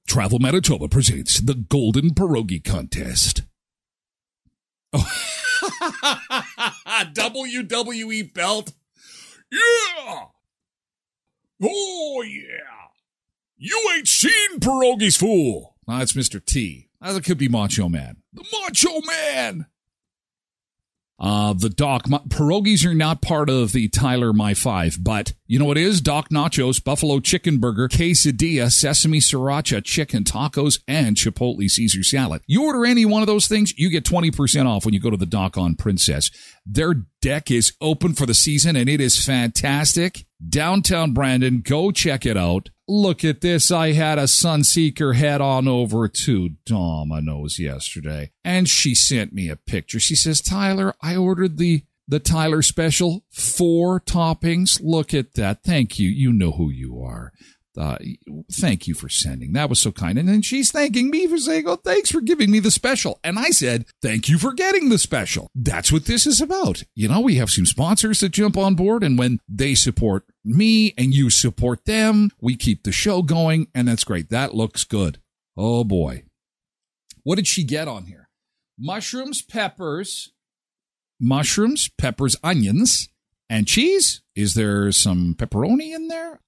Travel 0.07 0.39
Manitoba 0.39 0.89
presents 0.89 1.41
the 1.41 1.55
Golden 1.55 2.11
Pierogi 2.11 2.63
Contest. 2.63 3.43
WWE 7.15 8.35
belt. 8.35 8.73
Yeah. 9.51 10.25
Oh, 11.63 12.25
yeah. 12.27 12.89
You 13.57 13.93
ain't 13.97 14.09
seen 14.09 14.59
pierogies, 14.59 15.17
fool. 15.17 15.77
It's 15.89 16.13
Mr. 16.13 16.45
T. 16.45 16.89
That 17.01 17.23
could 17.25 17.39
be 17.39 17.49
Macho 17.49 17.89
Man. 17.89 18.17
The 18.33 18.45
Macho 18.53 19.01
Man. 19.07 19.67
Uh, 21.19 21.53
the 21.53 21.71
Dock 21.71 22.05
pierogies 22.05 22.85
are 22.85 22.95
not 22.95 23.23
part 23.23 23.49
of 23.49 23.73
the 23.73 23.89
Tyler 23.89 24.33
My 24.33 24.55
Five, 24.55 24.99
but 25.01 25.35
you 25.47 25.59
know 25.59 25.65
what 25.65 25.79
is 25.79 26.01
Dock 26.01 26.31
Nachos, 26.31 26.83
Buffalo 26.83 27.21
Chicken 27.21 27.59
Burger, 27.59 27.89
Quesadilla, 27.89 28.73
Sesame 28.73 29.21
Sriracha 29.21 29.85
Chicken 29.85 30.25
Tacos, 30.25 30.81
and 30.89 31.17
Chipotle 31.17 31.71
Caesar 31.71 32.03
Salad. 32.03 32.43
You 32.47 32.65
order 32.65 32.87
any 32.87 33.05
one 33.05 33.23
of 33.23 33.27
those 33.27 33.47
things, 33.47 33.73
you 33.77 33.91
get 33.91 34.05
twenty 34.05 34.31
percent 34.31 34.69
off 34.69 34.85
when 34.85 34.95
you 34.95 35.01
go 35.01 35.11
to 35.11 35.17
the 35.17 35.27
Dock 35.27 35.59
on 35.59 35.77
Princess. 35.77 36.31
Their 36.67 36.95
deck 37.21 37.51
is 37.51 37.73
open 37.81 38.15
for 38.15 38.27
the 38.27 38.35
season, 38.35 38.77
and 38.77 38.89
it 38.89 39.01
is 39.01 39.25
fantastic. 39.25 40.27
Downtown 40.47 41.13
Brandon, 41.13 41.61
go 41.61 41.91
check 41.91 42.27
it 42.27 42.37
out. 42.37 42.71
Look 42.87 43.25
at 43.25 43.41
this. 43.41 43.71
I 43.71 43.93
had 43.93 44.19
a 44.19 44.25
Sunseeker 44.25 45.15
head 45.15 45.41
on 45.41 45.67
over 45.67 46.07
to 46.07 46.51
Domino's 46.67 47.59
yesterday, 47.59 48.31
and 48.45 48.69
she 48.69 48.95
sent 48.95 49.33
me 49.33 49.49
a 49.49 49.57
picture. 49.57 49.99
She 49.99 50.15
says, 50.15 50.43
Tyler, 50.43 50.95
I 51.01 51.17
ordered 51.17 51.57
the 51.57 51.85
the 52.07 52.21
Tyler 52.21 52.63
special, 52.63 53.25
four 53.31 54.01
toppings. 54.01 54.81
Look 54.83 55.15
at 55.15 55.35
that. 55.35 55.63
Thank 55.65 55.99
you. 55.99 56.09
You 56.09 56.33
know 56.33 56.53
who 56.53 56.71
you 56.71 57.01
are. 57.01 57.33
Uh, 57.77 57.99
thank 58.53 58.87
you 58.87 58.95
for 58.95 59.09
sending. 59.09 59.53
That 59.53 59.69
was 59.69 59.81
so 59.81 59.91
kind. 59.91 60.17
And 60.17 60.29
then 60.29 60.43
she's 60.43 60.71
thanking 60.71 61.11
me 61.11 61.27
for 61.27 61.39
saying, 61.39 61.65
Oh, 61.67 61.77
thanks 61.77 62.11
for 62.11 62.21
giving 62.21 62.51
me 62.51 62.61
the 62.61 62.71
special. 62.71 63.19
And 63.25 63.37
I 63.37 63.51
said, 63.51 63.87
Thank 64.01 64.29
you 64.29 64.39
for 64.39 64.53
getting 64.53 64.91
the 64.91 64.99
special. 64.99 65.49
That's 65.55 65.91
what 65.91 66.05
this 66.05 66.25
is 66.27 66.41
about. 66.41 66.85
You 66.95 67.09
know, 67.09 67.21
we 67.21 67.35
have 67.37 67.51
some 67.51 67.67
sponsors 67.67 68.21
that 68.21 68.29
jump 68.29 68.57
on 68.57 68.77
board, 68.77 69.03
and 69.03 69.19
when 69.19 69.41
they 69.49 69.75
support 69.75 70.25
me 70.45 70.95
and 70.97 71.13
you 71.13 71.31
support 71.31 71.85
them, 71.85 72.31
we 72.41 72.57
keep 72.57 72.85
the 72.85 72.93
show 72.93 73.23
going, 73.23 73.67
and 73.75 73.89
that's 73.89 74.05
great. 74.05 74.31
That 74.31 74.55
looks 74.55 74.85
good. 74.85 75.19
Oh 75.57 75.83
boy. 75.83 76.25
What 77.25 77.37
did 77.37 77.47
she 77.47 77.65
get 77.65 77.89
on 77.89 78.05
here? 78.05 78.29
Mushrooms, 78.79 79.41
peppers, 79.43 80.33
mushrooms, 81.21 81.89
peppers, 81.99 82.37
onions, 82.43 83.09
and 83.49 83.67
cheese. 83.67 84.23
Is 84.35 84.55
there 84.55 84.91
some 84.93 85.35
pepperoni 85.35 85.95
in 85.95 86.09
there? 86.09 86.41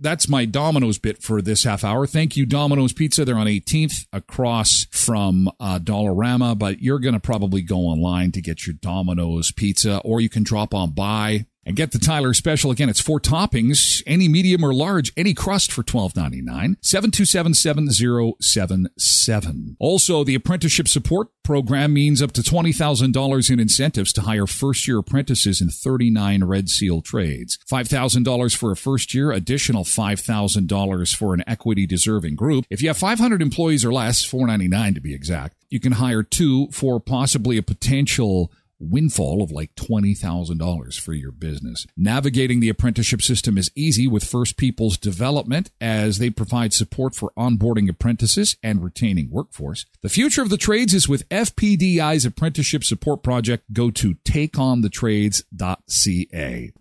that's 0.00 0.28
my 0.28 0.46
Domino's 0.46 0.98
bit 0.98 1.22
for 1.22 1.42
this 1.42 1.64
half 1.64 1.84
hour. 1.84 2.06
Thank 2.06 2.36
you, 2.36 2.46
Domino's 2.46 2.92
Pizza. 2.92 3.24
They're 3.24 3.36
on 3.36 3.46
18th 3.46 4.06
across 4.12 4.86
from 4.90 5.50
uh, 5.60 5.78
Dollarama, 5.78 6.58
but 6.58 6.80
you're 6.80 6.98
going 6.98 7.14
to 7.14 7.20
probably 7.20 7.60
go 7.62 7.80
online 7.80 8.32
to 8.32 8.40
get 8.40 8.66
your 8.66 8.74
Domino's 8.74 9.52
Pizza, 9.52 9.98
or 9.98 10.20
you 10.20 10.28
can 10.28 10.42
drop 10.42 10.74
on 10.74 10.92
by 10.92 11.46
and 11.64 11.76
get 11.76 11.92
the 11.92 11.98
Tyler 11.98 12.34
special. 12.34 12.70
Again, 12.70 12.88
it's 12.88 13.00
four 13.00 13.20
toppings, 13.20 14.02
any 14.06 14.28
medium 14.28 14.64
or 14.64 14.72
large, 14.72 15.12
any 15.16 15.34
crust 15.34 15.72
for 15.72 15.82
$12.99. 15.82 16.76
727-7077. 16.80 19.76
Also, 19.78 20.24
the 20.24 20.34
apprenticeship 20.34 20.88
support 20.88 21.28
program 21.42 21.92
means 21.92 22.22
up 22.22 22.32
to 22.32 22.40
$20,000 22.42 23.50
in 23.50 23.60
incentives 23.60 24.12
to 24.12 24.22
hire 24.22 24.46
first 24.46 24.88
year 24.88 24.98
apprentices 24.98 25.60
in 25.60 25.68
39 25.68 26.44
Red 26.44 26.68
Seal 26.68 27.02
trades. 27.02 27.58
$5,000 27.70 28.56
for 28.56 28.72
a 28.72 28.76
first 28.76 29.14
year, 29.14 29.30
additional 29.32 29.84
$5,000 29.84 31.16
for 31.16 31.34
an 31.34 31.44
equity 31.46 31.86
deserving 31.86 32.36
group. 32.36 32.66
If 32.70 32.82
you 32.82 32.88
have 32.88 32.98
500 32.98 33.42
employees 33.42 33.84
or 33.84 33.92
less, 33.92 34.24
499 34.24 34.94
to 34.94 35.00
be 35.00 35.14
exact, 35.14 35.56
you 35.70 35.80
can 35.80 35.92
hire 35.92 36.22
two 36.22 36.68
for 36.72 37.00
possibly 37.00 37.56
a 37.56 37.62
potential 37.62 38.52
windfall 38.80 39.42
of 39.42 39.50
like 39.50 39.74
$20,000 39.74 41.00
for 41.00 41.12
your 41.12 41.32
business. 41.32 41.86
Navigating 41.96 42.60
the 42.60 42.68
apprenticeship 42.68 43.22
system 43.22 43.58
is 43.58 43.70
easy 43.74 44.06
with 44.08 44.24
First 44.24 44.56
People's 44.56 44.96
Development 44.96 45.70
as 45.80 46.18
they 46.18 46.30
provide 46.30 46.72
support 46.72 47.14
for 47.14 47.32
onboarding 47.38 47.88
apprentices 47.88 48.56
and 48.62 48.82
retaining 48.82 49.30
workforce. 49.30 49.86
The 50.02 50.08
future 50.08 50.42
of 50.42 50.50
the 50.50 50.56
trades 50.56 50.94
is 50.94 51.08
with 51.08 51.28
FPDI's 51.28 52.24
apprenticeship 52.24 52.82
support 52.84 53.22
project. 53.22 53.72
Go 53.72 53.90
to 53.92 54.16
takeonthetrades.ca. 54.24 56.72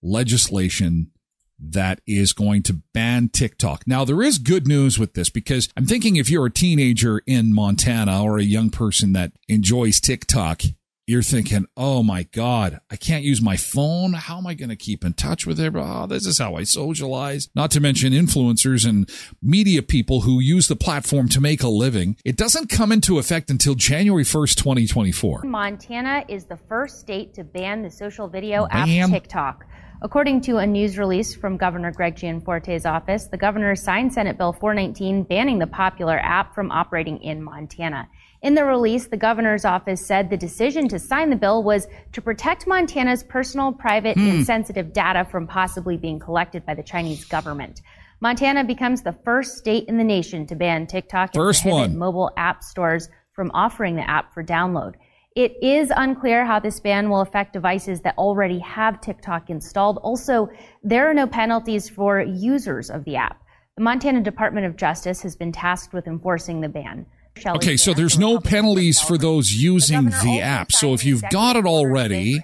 Legislation 0.00 1.10
that 1.58 2.00
is 2.06 2.32
going 2.32 2.62
to 2.64 2.80
ban 2.92 3.28
TikTok. 3.28 3.86
Now, 3.86 4.04
there 4.04 4.22
is 4.22 4.38
good 4.38 4.66
news 4.66 4.98
with 4.98 5.14
this 5.14 5.30
because 5.30 5.68
I'm 5.76 5.86
thinking 5.86 6.16
if 6.16 6.30
you're 6.30 6.46
a 6.46 6.50
teenager 6.50 7.20
in 7.26 7.54
Montana 7.54 8.22
or 8.22 8.38
a 8.38 8.44
young 8.44 8.70
person 8.70 9.12
that 9.14 9.32
enjoys 9.48 10.00
TikTok, 10.00 10.62
you're 11.08 11.22
thinking, 11.22 11.64
oh 11.74 12.02
my 12.02 12.24
God, 12.24 12.80
I 12.90 12.96
can't 12.96 13.24
use 13.24 13.40
my 13.40 13.56
phone. 13.56 14.12
How 14.12 14.36
am 14.36 14.46
I 14.46 14.52
going 14.52 14.68
to 14.68 14.76
keep 14.76 15.06
in 15.06 15.14
touch 15.14 15.46
with 15.46 15.58
everybody? 15.58 15.90
Oh, 15.90 16.06
this 16.06 16.26
is 16.26 16.38
how 16.38 16.54
I 16.56 16.64
socialize. 16.64 17.48
Not 17.54 17.70
to 17.70 17.80
mention 17.80 18.12
influencers 18.12 18.86
and 18.86 19.08
media 19.40 19.82
people 19.82 20.20
who 20.20 20.38
use 20.38 20.68
the 20.68 20.76
platform 20.76 21.30
to 21.30 21.40
make 21.40 21.62
a 21.62 21.68
living. 21.68 22.18
It 22.26 22.36
doesn't 22.36 22.68
come 22.68 22.92
into 22.92 23.18
effect 23.18 23.50
until 23.50 23.74
January 23.74 24.22
1st, 24.22 24.56
2024. 24.56 25.44
Montana 25.44 26.26
is 26.28 26.44
the 26.44 26.58
first 26.68 27.00
state 27.00 27.32
to 27.34 27.42
ban 27.42 27.80
the 27.80 27.90
social 27.90 28.28
video 28.28 28.68
Bam. 28.68 28.88
app 28.88 29.10
TikTok. 29.10 29.64
According 30.00 30.42
to 30.42 30.58
a 30.58 30.66
news 30.66 30.96
release 30.96 31.34
from 31.34 31.56
Governor 31.56 31.90
Greg 31.90 32.14
Gianforte's 32.14 32.86
office, 32.86 33.26
the 33.26 33.36
governor 33.36 33.74
signed 33.74 34.12
Senate 34.12 34.38
Bill 34.38 34.52
419 34.52 35.24
banning 35.24 35.58
the 35.58 35.66
popular 35.66 36.20
app 36.20 36.54
from 36.54 36.70
operating 36.70 37.20
in 37.20 37.42
Montana. 37.42 38.08
In 38.40 38.54
the 38.54 38.64
release, 38.64 39.08
the 39.08 39.16
governor's 39.16 39.64
office 39.64 40.06
said 40.06 40.30
the 40.30 40.36
decision 40.36 40.86
to 40.88 41.00
sign 41.00 41.30
the 41.30 41.36
bill 41.36 41.64
was 41.64 41.88
to 42.12 42.22
protect 42.22 42.68
Montana's 42.68 43.24
personal, 43.24 43.72
private, 43.72 44.16
hmm. 44.16 44.28
and 44.28 44.46
sensitive 44.46 44.92
data 44.92 45.26
from 45.28 45.48
possibly 45.48 45.96
being 45.96 46.20
collected 46.20 46.64
by 46.64 46.74
the 46.74 46.82
Chinese 46.84 47.24
government. 47.24 47.82
Montana 48.20 48.62
becomes 48.62 49.02
the 49.02 49.16
first 49.24 49.58
state 49.58 49.88
in 49.88 49.98
the 49.98 50.04
nation 50.04 50.46
to 50.46 50.54
ban 50.54 50.86
TikTok 50.86 51.34
and 51.34 51.42
first 51.42 51.62
prohibit 51.62 51.90
one. 51.90 51.98
mobile 51.98 52.30
app 52.36 52.62
stores 52.62 53.08
from 53.32 53.50
offering 53.52 53.96
the 53.96 54.08
app 54.08 54.32
for 54.32 54.44
download. 54.44 54.94
It 55.38 55.56
is 55.62 55.92
unclear 55.94 56.44
how 56.44 56.58
this 56.58 56.80
ban 56.80 57.08
will 57.08 57.20
affect 57.20 57.52
devices 57.52 58.00
that 58.00 58.18
already 58.18 58.58
have 58.58 59.00
TikTok 59.00 59.50
installed. 59.50 59.98
Also, 59.98 60.48
there 60.82 61.08
are 61.08 61.14
no 61.14 61.28
penalties 61.28 61.88
for 61.88 62.20
users 62.20 62.90
of 62.90 63.04
the 63.04 63.14
app. 63.14 63.40
The 63.76 63.84
Montana 63.84 64.20
Department 64.20 64.66
of 64.66 64.74
Justice 64.76 65.22
has 65.22 65.36
been 65.36 65.52
tasked 65.52 65.94
with 65.94 66.08
enforcing 66.08 66.60
the 66.60 66.68
ban. 66.68 67.06
Shelley 67.36 67.58
okay, 67.58 67.76
so 67.76 67.94
there's 67.94 68.18
no 68.18 68.40
penalties 68.40 69.00
for 69.00 69.16
those 69.16 69.52
using 69.52 70.06
the, 70.06 70.20
the 70.24 70.40
app. 70.40 70.72
So 70.72 70.92
if 70.92 71.04
you've 71.04 71.22
got 71.30 71.54
it 71.54 71.66
already, 71.66 72.40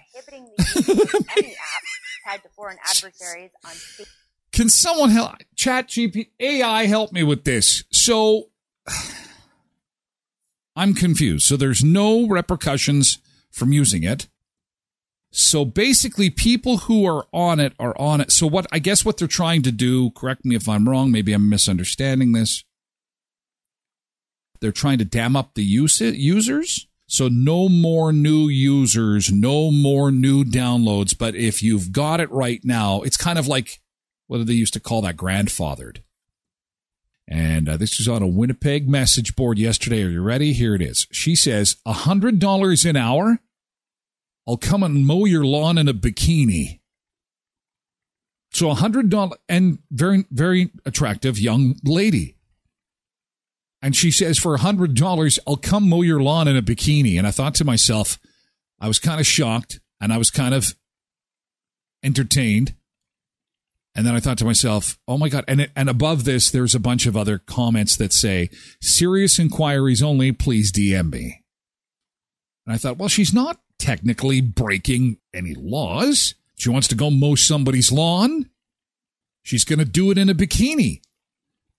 can 4.52 4.68
someone 4.68 5.10
help? 5.10 5.32
Chat 5.56 5.88
GP 5.88 6.28
AI 6.38 6.86
help 6.86 7.10
me 7.10 7.24
with 7.24 7.42
this. 7.42 7.82
So 7.90 8.50
I'm 10.76 10.94
confused. 10.94 11.46
So 11.46 11.56
there's 11.56 11.84
no 11.84 12.26
repercussions 12.26 13.18
from 13.50 13.72
using 13.72 14.02
it. 14.02 14.28
So 15.30 15.64
basically, 15.64 16.30
people 16.30 16.78
who 16.78 17.04
are 17.06 17.26
on 17.32 17.58
it 17.58 17.72
are 17.78 17.98
on 17.98 18.20
it. 18.20 18.30
So 18.30 18.46
what 18.46 18.66
I 18.70 18.78
guess 18.78 19.04
what 19.04 19.18
they're 19.18 19.26
trying 19.26 19.62
to 19.62 19.72
do, 19.72 20.10
correct 20.10 20.44
me 20.44 20.54
if 20.54 20.68
I'm 20.68 20.88
wrong, 20.88 21.10
maybe 21.10 21.32
I'm 21.32 21.48
misunderstanding 21.48 22.32
this. 22.32 22.64
They're 24.60 24.72
trying 24.72 24.98
to 24.98 25.04
dam 25.04 25.34
up 25.34 25.54
the 25.54 25.64
use 25.64 26.00
users. 26.00 26.86
So 27.06 27.28
no 27.28 27.68
more 27.68 28.12
new 28.12 28.48
users, 28.48 29.30
no 29.30 29.70
more 29.70 30.10
new 30.10 30.44
downloads. 30.44 31.16
But 31.18 31.34
if 31.34 31.62
you've 31.62 31.92
got 31.92 32.20
it 32.20 32.30
right 32.30 32.60
now, 32.64 33.02
it's 33.02 33.16
kind 33.16 33.38
of 33.38 33.46
like 33.46 33.80
what 34.26 34.38
did 34.38 34.46
they 34.46 34.54
used 34.54 34.72
to 34.74 34.80
call 34.80 35.02
that 35.02 35.16
grandfathered. 35.16 35.98
And 37.26 37.68
uh, 37.68 37.76
this 37.76 37.98
was 37.98 38.08
on 38.08 38.22
a 38.22 38.28
Winnipeg 38.28 38.88
message 38.88 39.34
board 39.34 39.58
yesterday. 39.58 40.02
Are 40.02 40.10
you 40.10 40.22
ready? 40.22 40.52
Here 40.52 40.74
it 40.74 40.82
is. 40.82 41.06
She 41.10 41.34
says, 41.34 41.76
$100 41.86 42.88
an 42.88 42.96
hour? 42.96 43.38
I'll 44.46 44.58
come 44.58 44.82
and 44.82 45.06
mow 45.06 45.24
your 45.24 45.44
lawn 45.44 45.78
in 45.78 45.88
a 45.88 45.94
bikini. 45.94 46.80
So 48.52 48.70
a 48.70 48.74
hundred 48.74 49.10
dollar 49.10 49.36
and 49.48 49.78
very 49.90 50.26
very 50.30 50.70
attractive 50.86 51.40
young 51.40 51.74
lady. 51.82 52.36
And 53.82 53.96
she 53.96 54.10
says, 54.10 54.38
for 54.38 54.54
a 54.54 54.58
hundred 54.58 54.94
dollars, 54.94 55.38
I'll 55.46 55.56
come 55.56 55.88
mow 55.88 56.02
your 56.02 56.22
lawn 56.22 56.46
in 56.46 56.56
a 56.56 56.62
bikini. 56.62 57.18
And 57.18 57.26
I 57.26 57.32
thought 57.32 57.54
to 57.56 57.64
myself, 57.64 58.18
I 58.80 58.86
was 58.86 58.98
kind 58.98 59.18
of 59.18 59.26
shocked 59.26 59.80
and 60.00 60.12
I 60.12 60.18
was 60.18 60.30
kind 60.30 60.54
of 60.54 60.74
entertained. 62.02 62.74
And 63.96 64.04
then 64.04 64.14
I 64.14 64.20
thought 64.20 64.38
to 64.38 64.44
myself, 64.44 64.98
oh 65.06 65.18
my 65.18 65.28
God. 65.28 65.44
And, 65.46 65.60
it, 65.60 65.70
and 65.76 65.88
above 65.88 66.24
this, 66.24 66.50
there's 66.50 66.74
a 66.74 66.80
bunch 66.80 67.06
of 67.06 67.16
other 67.16 67.38
comments 67.38 67.96
that 67.96 68.12
say, 68.12 68.50
serious 68.80 69.38
inquiries 69.38 70.02
only, 70.02 70.32
please 70.32 70.72
DM 70.72 71.12
me. 71.12 71.44
And 72.66 72.74
I 72.74 72.78
thought, 72.78 72.98
well, 72.98 73.08
she's 73.08 73.32
not 73.32 73.60
technically 73.78 74.40
breaking 74.40 75.18
any 75.32 75.54
laws. 75.54 76.34
She 76.56 76.70
wants 76.70 76.88
to 76.88 76.94
go 76.94 77.10
mow 77.10 77.34
somebody's 77.34 77.92
lawn. 77.92 78.48
She's 79.42 79.64
going 79.64 79.78
to 79.78 79.84
do 79.84 80.10
it 80.10 80.18
in 80.18 80.28
a 80.28 80.34
bikini. 80.34 81.00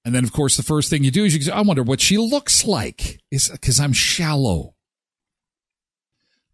And 0.05 0.13
then, 0.13 0.23
of 0.23 0.31
course, 0.31 0.55
the 0.55 0.63
first 0.63 0.89
thing 0.89 1.03
you 1.03 1.11
do 1.11 1.25
is 1.25 1.35
you 1.35 1.41
say, 1.41 1.51
I 1.51 1.61
wonder 1.61 1.81
what 1.81 1.99
she 1.99 2.17
looks 2.17 2.63
like. 2.63 3.19
Is 3.31 3.49
because 3.49 3.79
I'm 3.79 3.93
shallow. 3.93 4.74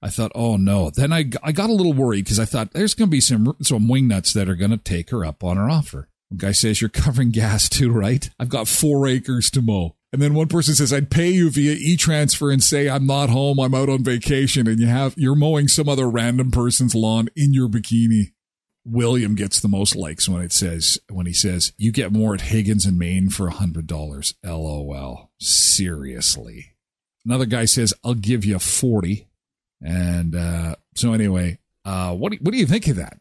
I 0.01 0.09
thought, 0.09 0.31
oh 0.33 0.57
no. 0.57 0.89
Then 0.89 1.13
I, 1.13 1.29
I 1.43 1.51
got 1.51 1.69
a 1.69 1.73
little 1.73 1.93
worried 1.93 2.25
because 2.25 2.39
I 2.39 2.45
thought 2.45 2.71
there's 2.73 2.95
going 2.95 3.09
to 3.09 3.11
be 3.11 3.21
some 3.21 3.55
some 3.61 3.87
wingnuts 3.87 4.33
that 4.33 4.49
are 4.49 4.55
going 4.55 4.71
to 4.71 4.77
take 4.77 5.11
her 5.11 5.23
up 5.23 5.43
on 5.43 5.57
her 5.57 5.69
offer. 5.69 6.09
One 6.29 6.37
guy 6.37 6.51
says, 6.53 6.81
You're 6.81 6.89
covering 6.89 7.31
gas 7.31 7.69
too, 7.69 7.91
right? 7.91 8.29
I've 8.39 8.49
got 8.49 8.67
four 8.67 9.07
acres 9.07 9.51
to 9.51 9.61
mow. 9.61 9.95
And 10.13 10.21
then 10.21 10.33
one 10.33 10.47
person 10.47 10.75
says, 10.75 10.91
I'd 10.91 11.09
pay 11.09 11.29
you 11.29 11.49
via 11.49 11.73
e-transfer 11.73 12.51
and 12.51 12.61
say 12.61 12.89
I'm 12.89 13.05
not 13.05 13.29
home, 13.29 13.59
I'm 13.59 13.73
out 13.73 13.89
on 13.89 14.03
vacation, 14.03 14.67
and 14.67 14.79
you 14.79 14.87
have 14.87 15.13
you're 15.17 15.35
mowing 15.35 15.67
some 15.67 15.87
other 15.87 16.09
random 16.09 16.51
person's 16.51 16.95
lawn 16.95 17.29
in 17.35 17.53
your 17.53 17.69
bikini. 17.69 18.33
William 18.83 19.35
gets 19.35 19.59
the 19.59 19.67
most 19.67 19.95
likes 19.95 20.27
when 20.27 20.41
it 20.41 20.51
says 20.51 20.97
when 21.09 21.27
he 21.27 21.33
says 21.33 21.71
you 21.77 21.91
get 21.91 22.11
more 22.11 22.33
at 22.33 22.41
Higgins 22.41 22.85
and 22.85 22.97
Main 22.97 23.29
for 23.29 23.47
a 23.47 23.53
hundred 23.53 23.87
dollars. 23.87 24.33
LOL. 24.43 25.31
Seriously. 25.39 26.73
Another 27.23 27.45
guy 27.45 27.65
says 27.65 27.93
I'll 28.03 28.15
give 28.15 28.43
you 28.43 28.57
forty. 28.57 29.27
And 29.81 30.35
uh, 30.35 30.75
so 30.95 31.13
anyway, 31.13 31.57
uh, 31.85 32.13
what 32.13 32.31
do, 32.31 32.37
what 32.41 32.51
do 32.51 32.57
you 32.57 32.67
think 32.67 32.87
of 32.87 32.97
that? 32.97 33.17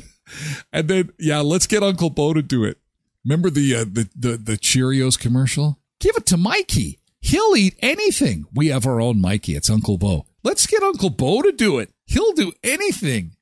and 0.72 0.88
then 0.88 1.10
yeah, 1.18 1.40
let's 1.40 1.66
get 1.66 1.82
Uncle 1.82 2.10
Bo 2.10 2.34
to 2.34 2.42
do 2.42 2.64
it. 2.64 2.78
Remember 3.24 3.50
the 3.50 3.74
uh, 3.74 3.84
the 3.84 4.08
the 4.14 4.36
the 4.36 4.56
Cheerios 4.56 5.18
commercial? 5.18 5.78
Give 5.98 6.16
it 6.16 6.26
to 6.26 6.36
Mikey. 6.36 7.00
He'll 7.20 7.56
eat 7.56 7.76
anything. 7.80 8.44
We 8.54 8.68
have 8.68 8.86
our 8.86 9.00
own 9.00 9.20
Mikey. 9.20 9.56
It's 9.56 9.70
Uncle 9.70 9.98
Bo. 9.98 10.26
Let's 10.44 10.66
get 10.66 10.82
Uncle 10.82 11.10
Bo 11.10 11.42
to 11.42 11.50
do 11.50 11.78
it. 11.78 11.90
He'll 12.04 12.32
do 12.32 12.52
anything. 12.62 13.32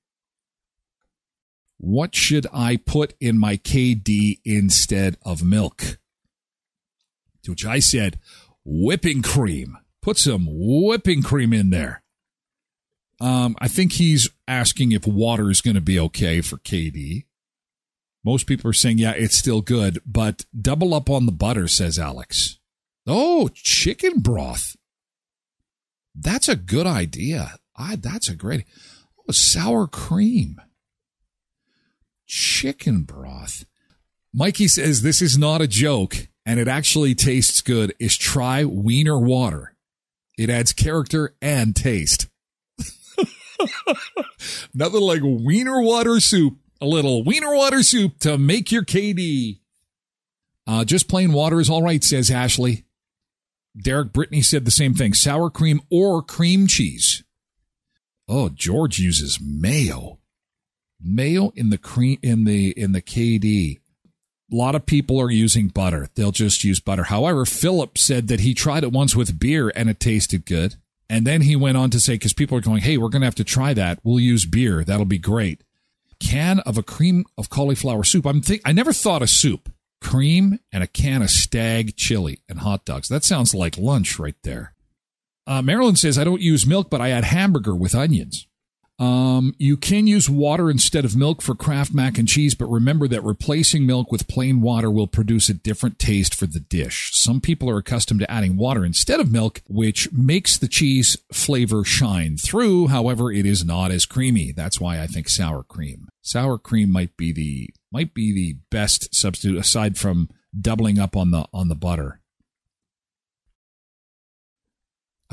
What 1.76 2.14
should 2.14 2.46
I 2.50 2.76
put 2.76 3.12
in 3.20 3.38
my 3.38 3.58
KD 3.58 4.40
instead 4.44 5.18
of 5.22 5.44
milk? 5.44 5.98
To 7.42 7.50
which 7.50 7.66
I 7.66 7.78
said, 7.78 8.18
whipping 8.64 9.20
cream. 9.20 9.76
Put 10.04 10.18
some 10.18 10.46
whipping 10.50 11.22
cream 11.22 11.54
in 11.54 11.70
there. 11.70 12.02
Um, 13.22 13.56
I 13.58 13.68
think 13.68 13.92
he's 13.92 14.28
asking 14.46 14.92
if 14.92 15.06
water 15.06 15.48
is 15.50 15.62
going 15.62 15.76
to 15.76 15.80
be 15.80 15.98
okay 15.98 16.42
for 16.42 16.58
KD. 16.58 17.24
Most 18.22 18.46
people 18.46 18.68
are 18.68 18.74
saying, 18.74 18.98
yeah, 18.98 19.12
it's 19.12 19.34
still 19.34 19.62
good, 19.62 20.00
but 20.04 20.44
double 20.54 20.92
up 20.92 21.08
on 21.08 21.24
the 21.24 21.32
butter, 21.32 21.66
says 21.68 21.98
Alex. 21.98 22.58
Oh, 23.06 23.48
chicken 23.54 24.20
broth. 24.20 24.76
That's 26.14 26.50
a 26.50 26.56
good 26.56 26.86
idea. 26.86 27.54
I, 27.74 27.96
that's 27.96 28.28
a 28.28 28.36
great. 28.36 28.66
Oh, 29.26 29.32
sour 29.32 29.86
cream. 29.86 30.60
Chicken 32.26 33.04
broth. 33.04 33.64
Mikey 34.34 34.68
says 34.68 35.00
this 35.00 35.22
is 35.22 35.38
not 35.38 35.62
a 35.62 35.66
joke 35.66 36.28
and 36.44 36.60
it 36.60 36.68
actually 36.68 37.14
tastes 37.14 37.62
good. 37.62 37.94
Is 37.98 38.18
try 38.18 38.64
wiener 38.64 39.18
water. 39.18 39.73
It 40.36 40.50
adds 40.50 40.72
character 40.72 41.34
and 41.40 41.74
taste. 41.76 42.28
Nothing 44.74 45.00
like 45.00 45.20
wiener 45.22 45.80
water 45.80 46.20
soup. 46.20 46.58
A 46.80 46.86
little 46.86 47.22
wiener 47.24 47.54
water 47.54 47.82
soup 47.82 48.18
to 48.20 48.36
make 48.36 48.72
your 48.72 48.84
KD. 48.84 49.60
Uh, 50.66 50.84
just 50.84 51.08
plain 51.08 51.32
water 51.32 51.60
is 51.60 51.70
all 51.70 51.82
right, 51.82 52.02
says 52.02 52.30
Ashley. 52.30 52.84
Derek 53.80 54.12
Brittany 54.12 54.42
said 54.42 54.64
the 54.64 54.70
same 54.70 54.94
thing 54.94 55.14
sour 55.14 55.50
cream 55.50 55.80
or 55.90 56.22
cream 56.22 56.66
cheese. 56.66 57.22
Oh, 58.28 58.48
George 58.48 58.98
uses 58.98 59.38
mayo. 59.40 60.18
Mayo 61.00 61.52
in 61.54 61.70
the 61.70 61.78
cream 61.78 62.18
in 62.22 62.44
the 62.44 62.70
in 62.70 62.92
the 62.92 63.02
KD. 63.02 63.80
A 64.52 64.54
lot 64.54 64.74
of 64.74 64.86
people 64.86 65.20
are 65.20 65.30
using 65.30 65.68
butter. 65.68 66.08
They'll 66.14 66.30
just 66.30 66.64
use 66.64 66.80
butter. 66.80 67.04
However, 67.04 67.44
Philip 67.46 67.96
said 67.96 68.28
that 68.28 68.40
he 68.40 68.54
tried 68.54 68.84
it 68.84 68.92
once 68.92 69.16
with 69.16 69.38
beer 69.38 69.72
and 69.74 69.88
it 69.88 70.00
tasted 70.00 70.44
good. 70.46 70.76
And 71.08 71.26
then 71.26 71.42
he 71.42 71.56
went 71.56 71.76
on 71.76 71.90
to 71.90 72.00
say, 72.00 72.14
because 72.14 72.32
people 72.32 72.56
are 72.56 72.62
going, 72.62 72.82
hey, 72.82 72.96
we're 72.96 73.08
going 73.08 73.22
to 73.22 73.26
have 73.26 73.34
to 73.36 73.44
try 73.44 73.74
that. 73.74 74.00
We'll 74.02 74.20
use 74.20 74.46
beer. 74.46 74.84
That'll 74.84 75.04
be 75.04 75.18
great. 75.18 75.62
Can 76.20 76.60
of 76.60 76.78
a 76.78 76.82
cream 76.82 77.24
of 77.36 77.50
cauliflower 77.50 78.04
soup. 78.04 78.26
I'm 78.26 78.40
think 78.40 78.62
I 78.64 78.72
never 78.72 78.92
thought 78.92 79.22
of 79.22 79.30
soup. 79.30 79.70
Cream 80.00 80.58
and 80.72 80.82
a 80.82 80.86
can 80.86 81.22
of 81.22 81.30
Stagg 81.30 81.96
chili 81.96 82.40
and 82.48 82.60
hot 82.60 82.84
dogs. 82.84 83.08
That 83.08 83.24
sounds 83.24 83.54
like 83.54 83.78
lunch 83.78 84.18
right 84.18 84.36
there. 84.42 84.74
Uh, 85.46 85.62
Marilyn 85.62 85.96
says, 85.96 86.18
I 86.18 86.24
don't 86.24 86.40
use 86.40 86.66
milk, 86.66 86.90
but 86.90 87.00
I 87.00 87.10
add 87.10 87.24
hamburger 87.24 87.74
with 87.74 87.94
onions. 87.94 88.46
Um, 88.98 89.54
you 89.58 89.76
can 89.76 90.06
use 90.06 90.30
water 90.30 90.70
instead 90.70 91.04
of 91.04 91.16
milk 91.16 91.42
for 91.42 91.54
Kraft 91.54 91.92
mac 91.92 92.16
and 92.16 92.28
cheese, 92.28 92.54
but 92.54 92.66
remember 92.66 93.08
that 93.08 93.24
replacing 93.24 93.86
milk 93.86 94.12
with 94.12 94.28
plain 94.28 94.60
water 94.60 94.90
will 94.90 95.08
produce 95.08 95.48
a 95.48 95.54
different 95.54 95.98
taste 95.98 96.34
for 96.34 96.46
the 96.46 96.60
dish. 96.60 97.10
Some 97.12 97.40
people 97.40 97.68
are 97.68 97.78
accustomed 97.78 98.20
to 98.20 98.30
adding 98.30 98.56
water 98.56 98.84
instead 98.84 99.18
of 99.18 99.32
milk, 99.32 99.62
which 99.66 100.12
makes 100.12 100.56
the 100.56 100.68
cheese 100.68 101.16
flavor 101.32 101.84
shine 101.84 102.36
through. 102.36 102.88
However, 102.88 103.32
it 103.32 103.46
is 103.46 103.64
not 103.64 103.90
as 103.90 104.06
creamy. 104.06 104.52
That's 104.52 104.80
why 104.80 105.00
I 105.00 105.08
think 105.08 105.28
sour 105.28 105.64
cream. 105.64 106.08
Sour 106.22 106.58
cream 106.58 106.90
might 106.90 107.16
be 107.16 107.32
the 107.32 107.70
might 107.90 108.14
be 108.14 108.32
the 108.32 108.58
best 108.70 109.14
substitute 109.14 109.58
aside 109.58 109.98
from 109.98 110.28
doubling 110.58 110.98
up 110.98 111.16
on 111.16 111.32
the 111.32 111.46
on 111.52 111.68
the 111.68 111.74
butter. 111.74 112.20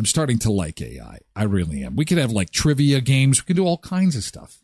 I'm 0.02 0.06
starting 0.06 0.40
to 0.40 0.52
like 0.52 0.82
AI. 0.82 1.20
I 1.36 1.44
really 1.44 1.84
am. 1.84 1.96
We 1.96 2.06
could 2.06 2.18
have 2.18 2.32
like 2.32 2.50
trivia 2.50 3.02
games. 3.02 3.40
We 3.40 3.46
could 3.46 3.56
do 3.56 3.68
all 3.68 3.78
kinds 3.78 4.16
of 4.16 4.24
stuff. 4.24 4.58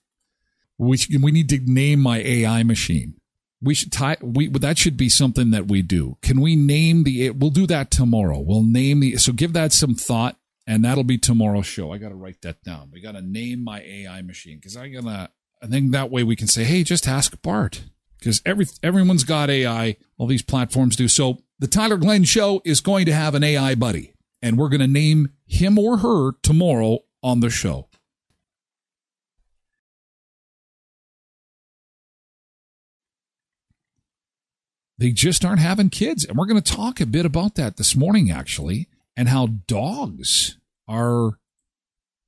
We 0.79 0.97
should, 0.97 1.21
we 1.21 1.31
need 1.31 1.47
to 1.49 1.59
name 1.59 1.99
my 1.99 2.17
AI 2.17 2.63
machine. 2.63 3.21
We 3.61 3.75
should 3.75 3.91
tie 3.91 4.17
we 4.19 4.47
that 4.47 4.79
should 4.79 4.97
be 4.97 5.09
something 5.09 5.51
that 5.51 5.67
we 5.67 5.83
do. 5.83 6.17
Can 6.23 6.41
we 6.41 6.55
name 6.55 7.03
the 7.03 7.29
we'll 7.29 7.51
do 7.51 7.67
that 7.67 7.91
tomorrow. 7.91 8.39
We'll 8.39 8.63
name 8.63 9.01
the 9.01 9.17
so 9.17 9.31
give 9.31 9.53
that 9.53 9.73
some 9.73 9.93
thought 9.93 10.37
and 10.65 10.83
that'll 10.83 11.03
be 11.03 11.19
tomorrow's 11.19 11.67
show. 11.67 11.91
I 11.91 11.99
got 11.99 12.09
to 12.09 12.15
write 12.15 12.41
that 12.41 12.63
down. 12.63 12.89
We 12.91 12.99
got 12.99 13.11
to 13.11 13.21
name 13.21 13.63
my 13.63 13.81
AI 13.81 14.23
machine 14.23 14.59
cuz 14.59 14.75
I 14.75 14.89
got 14.89 15.03
to 15.03 15.29
I 15.61 15.67
think 15.67 15.91
that 15.91 16.09
way 16.09 16.23
we 16.23 16.35
can 16.35 16.47
say, 16.47 16.63
"Hey, 16.63 16.83
just 16.83 17.07
ask 17.07 17.39
Bart." 17.43 17.83
Cuz 18.23 18.41
every 18.43 18.65
everyone's 18.81 19.23
got 19.23 19.51
AI. 19.51 19.97
All 20.17 20.25
these 20.25 20.41
platforms 20.41 20.95
do. 20.95 21.07
So 21.07 21.43
the 21.59 21.67
Tyler 21.67 21.97
Glen 21.97 22.23
show 22.23 22.59
is 22.65 22.81
going 22.81 23.05
to 23.05 23.13
have 23.13 23.35
an 23.35 23.43
AI 23.43 23.75
buddy 23.75 24.13
and 24.47 24.57
we're 24.57 24.69
going 24.69 24.79
to 24.79 24.87
name 24.87 25.27
him 25.45 25.77
or 25.77 25.97
her 25.97 26.31
tomorrow 26.41 26.99
on 27.21 27.41
the 27.41 27.49
show. 27.49 27.89
They 34.97 35.11
just 35.11 35.43
aren't 35.43 35.59
having 35.59 35.89
kids. 35.89 36.23
And 36.23 36.37
we're 36.37 36.45
going 36.45 36.61
to 36.61 36.73
talk 36.73 37.01
a 37.01 37.05
bit 37.05 37.25
about 37.25 37.55
that 37.55 37.75
this 37.75 37.93
morning, 37.93 38.31
actually, 38.31 38.87
and 39.17 39.27
how 39.27 39.47
dogs 39.67 40.57
are 40.87 41.39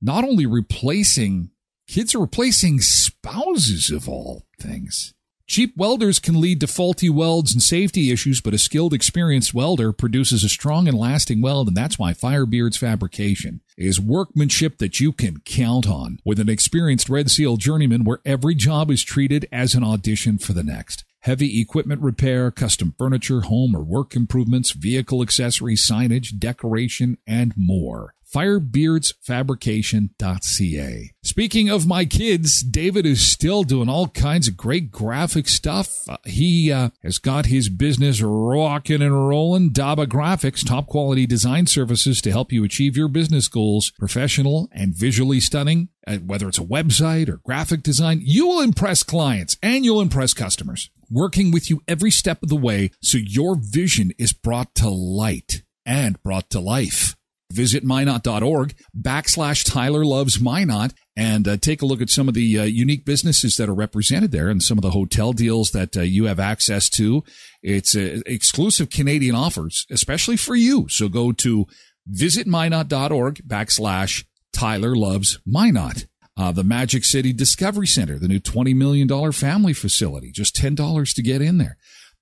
not 0.02 0.22
only 0.22 0.44
replacing 0.44 1.50
kids, 1.88 2.14
are 2.14 2.20
replacing 2.20 2.82
spouses 2.82 3.90
of 3.90 4.10
all 4.10 4.44
things. 4.60 5.14
Cheap 5.50 5.76
welders 5.76 6.20
can 6.20 6.40
lead 6.40 6.60
to 6.60 6.68
faulty 6.68 7.10
welds 7.10 7.52
and 7.52 7.60
safety 7.60 8.12
issues, 8.12 8.40
but 8.40 8.54
a 8.54 8.58
skilled, 8.58 8.94
experienced 8.94 9.52
welder 9.52 9.92
produces 9.92 10.44
a 10.44 10.48
strong 10.48 10.86
and 10.86 10.96
lasting 10.96 11.42
weld, 11.42 11.66
and 11.66 11.76
that's 11.76 11.98
why 11.98 12.12
Firebeard's 12.12 12.76
fabrication 12.76 13.60
is 13.76 14.00
workmanship 14.00 14.78
that 14.78 15.00
you 15.00 15.10
can 15.10 15.40
count 15.40 15.88
on. 15.88 16.20
With 16.24 16.38
an 16.38 16.48
experienced 16.48 17.08
Red 17.08 17.32
Seal 17.32 17.56
journeyman 17.56 18.04
where 18.04 18.20
every 18.24 18.54
job 18.54 18.92
is 18.92 19.02
treated 19.02 19.48
as 19.50 19.74
an 19.74 19.82
audition 19.82 20.38
for 20.38 20.52
the 20.52 20.62
next. 20.62 21.02
heavy 21.22 21.60
equipment 21.60 22.00
repair, 22.00 22.52
custom 22.52 22.94
furniture, 22.96 23.40
home 23.40 23.74
or 23.74 23.82
work 23.82 24.14
improvements, 24.14 24.70
vehicle 24.70 25.20
accessories, 25.20 25.84
signage, 25.84 26.38
decoration, 26.38 27.18
and 27.26 27.54
more 27.56 28.14
firebeardsfabrication.ca. 28.32 31.12
Speaking 31.22 31.68
of 31.68 31.86
my 31.86 32.04
kids, 32.04 32.62
David 32.62 33.06
is 33.06 33.26
still 33.26 33.62
doing 33.62 33.88
all 33.88 34.08
kinds 34.08 34.48
of 34.48 34.56
great 34.56 34.90
graphic 34.90 35.48
stuff. 35.48 35.94
Uh, 36.08 36.16
he 36.24 36.72
uh, 36.72 36.90
has 37.02 37.18
got 37.18 37.46
his 37.46 37.68
business 37.68 38.22
rocking 38.22 39.02
and 39.02 39.28
rolling. 39.28 39.70
Daba 39.70 40.06
Graphics, 40.06 40.66
top 40.66 40.86
quality 40.86 41.26
design 41.26 41.66
services 41.66 42.20
to 42.22 42.30
help 42.30 42.52
you 42.52 42.64
achieve 42.64 42.96
your 42.96 43.08
business 43.08 43.48
goals, 43.48 43.90
professional 43.98 44.68
and 44.72 44.94
visually 44.94 45.40
stunning. 45.40 45.88
Uh, 46.06 46.16
whether 46.18 46.48
it's 46.48 46.58
a 46.58 46.62
website 46.62 47.28
or 47.28 47.38
graphic 47.38 47.82
design, 47.82 48.20
you 48.22 48.46
will 48.46 48.60
impress 48.60 49.02
clients 49.02 49.56
and 49.62 49.84
you'll 49.84 50.00
impress 50.00 50.32
customers. 50.32 50.90
Working 51.10 51.50
with 51.50 51.68
you 51.68 51.82
every 51.86 52.10
step 52.10 52.42
of 52.42 52.48
the 52.48 52.56
way 52.56 52.90
so 53.02 53.18
your 53.18 53.56
vision 53.56 54.12
is 54.16 54.32
brought 54.32 54.74
to 54.76 54.88
light 54.88 55.62
and 55.84 56.22
brought 56.22 56.48
to 56.50 56.60
life. 56.60 57.16
Visit 57.52 57.84
minot.org 57.84 58.74
backslash 58.96 59.64
Tyler 59.64 60.04
Loves 60.04 60.40
Minot 60.40 60.92
and 61.16 61.46
uh, 61.48 61.56
take 61.56 61.82
a 61.82 61.86
look 61.86 62.00
at 62.00 62.08
some 62.08 62.28
of 62.28 62.34
the 62.34 62.58
uh, 62.58 62.62
unique 62.62 63.04
businesses 63.04 63.56
that 63.56 63.68
are 63.68 63.74
represented 63.74 64.30
there 64.30 64.48
and 64.48 64.62
some 64.62 64.78
of 64.78 64.82
the 64.82 64.90
hotel 64.90 65.32
deals 65.32 65.72
that 65.72 65.96
uh, 65.96 66.00
you 66.00 66.24
have 66.24 66.40
access 66.40 66.88
to. 66.90 67.24
It's 67.62 67.96
uh, 67.96 68.20
exclusive 68.24 68.90
Canadian 68.90 69.34
offers, 69.34 69.86
especially 69.90 70.36
for 70.36 70.54
you. 70.54 70.86
So 70.88 71.08
go 71.08 71.32
to 71.32 71.66
visit 72.06 72.46
visitminot.org 72.46 73.42
backslash 73.46 74.24
Tyler 74.52 74.96
Loves 74.96 75.38
Minot. 75.46 76.06
Uh, 76.36 76.52
the 76.52 76.64
Magic 76.64 77.04
City 77.04 77.34
Discovery 77.34 77.86
Center, 77.86 78.18
the 78.18 78.28
new 78.28 78.40
$20 78.40 78.74
million 78.74 79.32
family 79.32 79.74
facility, 79.74 80.30
just 80.30 80.56
$10 80.56 81.14
to 81.14 81.22
get 81.22 81.42
in 81.42 81.58
there. 81.58 81.76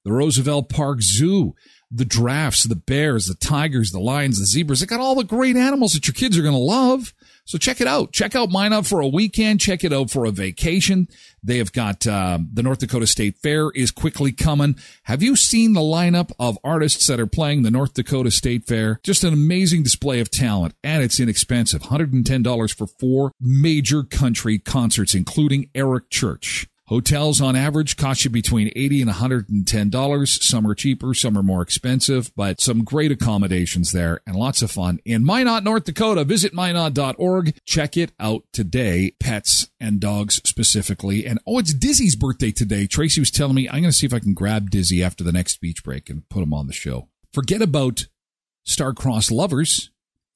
The 0.05 0.13
Roosevelt 0.13 0.69
Park 0.69 1.03
Zoo, 1.03 1.55
the 1.91 2.05
giraffes, 2.05 2.65
the 2.65 2.77
bears, 2.77 3.27
the 3.27 3.35
tigers, 3.35 3.91
the 3.91 4.01
lions, 4.01 4.39
the 4.39 4.47
zebras. 4.47 4.81
They 4.81 4.87
got 4.87 5.01
all 5.01 5.15
the 5.15 5.25
great 5.25 5.57
animals 5.57 5.93
that 5.93 6.07
your 6.07 6.15
kids 6.15 6.37
are 6.39 6.43
going 6.43 6.55
to 6.55 6.59
love. 6.59 7.15
So 7.45 7.57
check 7.57 7.81
it 7.81 7.87
out. 7.87 8.13
Check 8.13 8.37
out 8.37 8.51
Minot 8.51 8.87
for 8.87 9.01
a 9.01 9.09
weekend. 9.09 9.61
Check 9.61 9.83
it 9.83 9.93
out 9.93 10.11
for 10.11 10.27
a 10.27 10.31
vacation. 10.31 11.09
They 11.43 11.57
have 11.57 11.73
got 11.73 12.07
uh, 12.07 12.41
the 12.53 12.63
North 12.63 12.81
Dakota 12.81 13.07
State 13.07 13.39
Fair 13.39 13.71
is 13.71 13.91
quickly 13.91 14.33
coming. 14.33 14.77
Have 15.05 15.23
you 15.23 15.35
seen 15.35 15.73
the 15.73 15.81
lineup 15.81 16.31
of 16.39 16.59
artists 16.63 17.07
that 17.07 17.19
are 17.19 17.27
playing 17.27 17.63
the 17.63 17.71
North 17.71 17.95
Dakota 17.95 18.31
State 18.31 18.67
Fair? 18.67 19.01
Just 19.03 19.25
an 19.25 19.33
amazing 19.33 19.83
display 19.83 20.21
of 20.21 20.31
talent, 20.31 20.75
and 20.85 21.03
it's 21.03 21.19
inexpensive. 21.19 21.85
$110 21.85 22.75
for 22.75 22.87
four 22.87 23.33
major 23.41 24.03
country 24.03 24.59
concerts, 24.59 25.15
including 25.15 25.71
Eric 25.75 26.11
Church. 26.11 26.69
Hotels 26.88 27.38
on 27.42 27.55
average 27.55 27.98
cost 27.98 28.24
you 28.24 28.31
between 28.31 28.72
80 28.74 29.03
and 29.03 29.11
$110. 29.11 30.42
Some 30.42 30.66
are 30.66 30.74
cheaper, 30.74 31.12
some 31.12 31.37
are 31.37 31.42
more 31.42 31.61
expensive, 31.61 32.33
but 32.35 32.62
some 32.62 32.83
great 32.83 33.12
accommodations 33.12 33.92
there 33.92 34.20
and 34.27 34.35
lots 34.35 34.62
of 34.62 34.70
fun 34.70 34.98
in 35.05 35.22
Minot, 35.22 35.64
North 35.64 35.85
Dakota. 35.85 36.24
Visit 36.24 36.55
minot.org. 36.55 37.55
Check 37.66 37.98
it 37.98 38.12
out 38.18 38.44
today. 38.55 39.12
Pets 39.20 39.68
and 39.79 40.01
dogs 40.01 40.40
specifically. 40.46 41.27
And 41.27 41.38
oh, 41.46 41.59
it's 41.59 41.74
Dizy's 41.74 42.16
birthday 42.16 42.53
today. 42.53 42.87
Tracy 42.87 43.20
was 43.20 43.31
telling 43.31 43.55
me 43.55 43.68
I'm 43.68 43.83
going 43.83 43.85
to 43.85 43.92
see 43.92 44.07
if 44.07 44.14
I 44.14 44.18
can 44.18 44.33
grab 44.33 44.70
Dizy 44.70 45.05
after 45.05 45.22
the 45.22 45.33
next 45.33 45.61
beach 45.61 45.85
break 45.85 46.09
and 46.09 46.27
put 46.31 46.42
him 46.42 46.55
on 46.55 46.68
the 46.68 46.72
show. 46.72 47.09
Forget 47.35 47.61
about 47.61 48.07
star-crossed 48.64 49.31
lovers. 49.31 49.90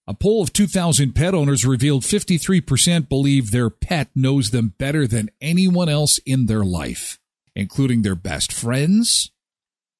A 0.08 0.14
poll 0.14 0.42
of 0.42 0.52
2,000 0.52 1.14
pet 1.14 1.32
owners 1.32 1.64
revealed 1.64 2.02
53% 2.02 3.08
believe 3.08 3.50
their 3.50 3.70
pet 3.70 4.10
knows 4.16 4.50
them 4.50 4.74
better 4.76 5.06
than 5.06 5.30
anyone 5.40 5.88
else 5.88 6.18
in 6.26 6.46
their 6.46 6.64
life, 6.64 7.20
including 7.54 8.02
their 8.02 8.16
best 8.16 8.52
friends, 8.52 9.30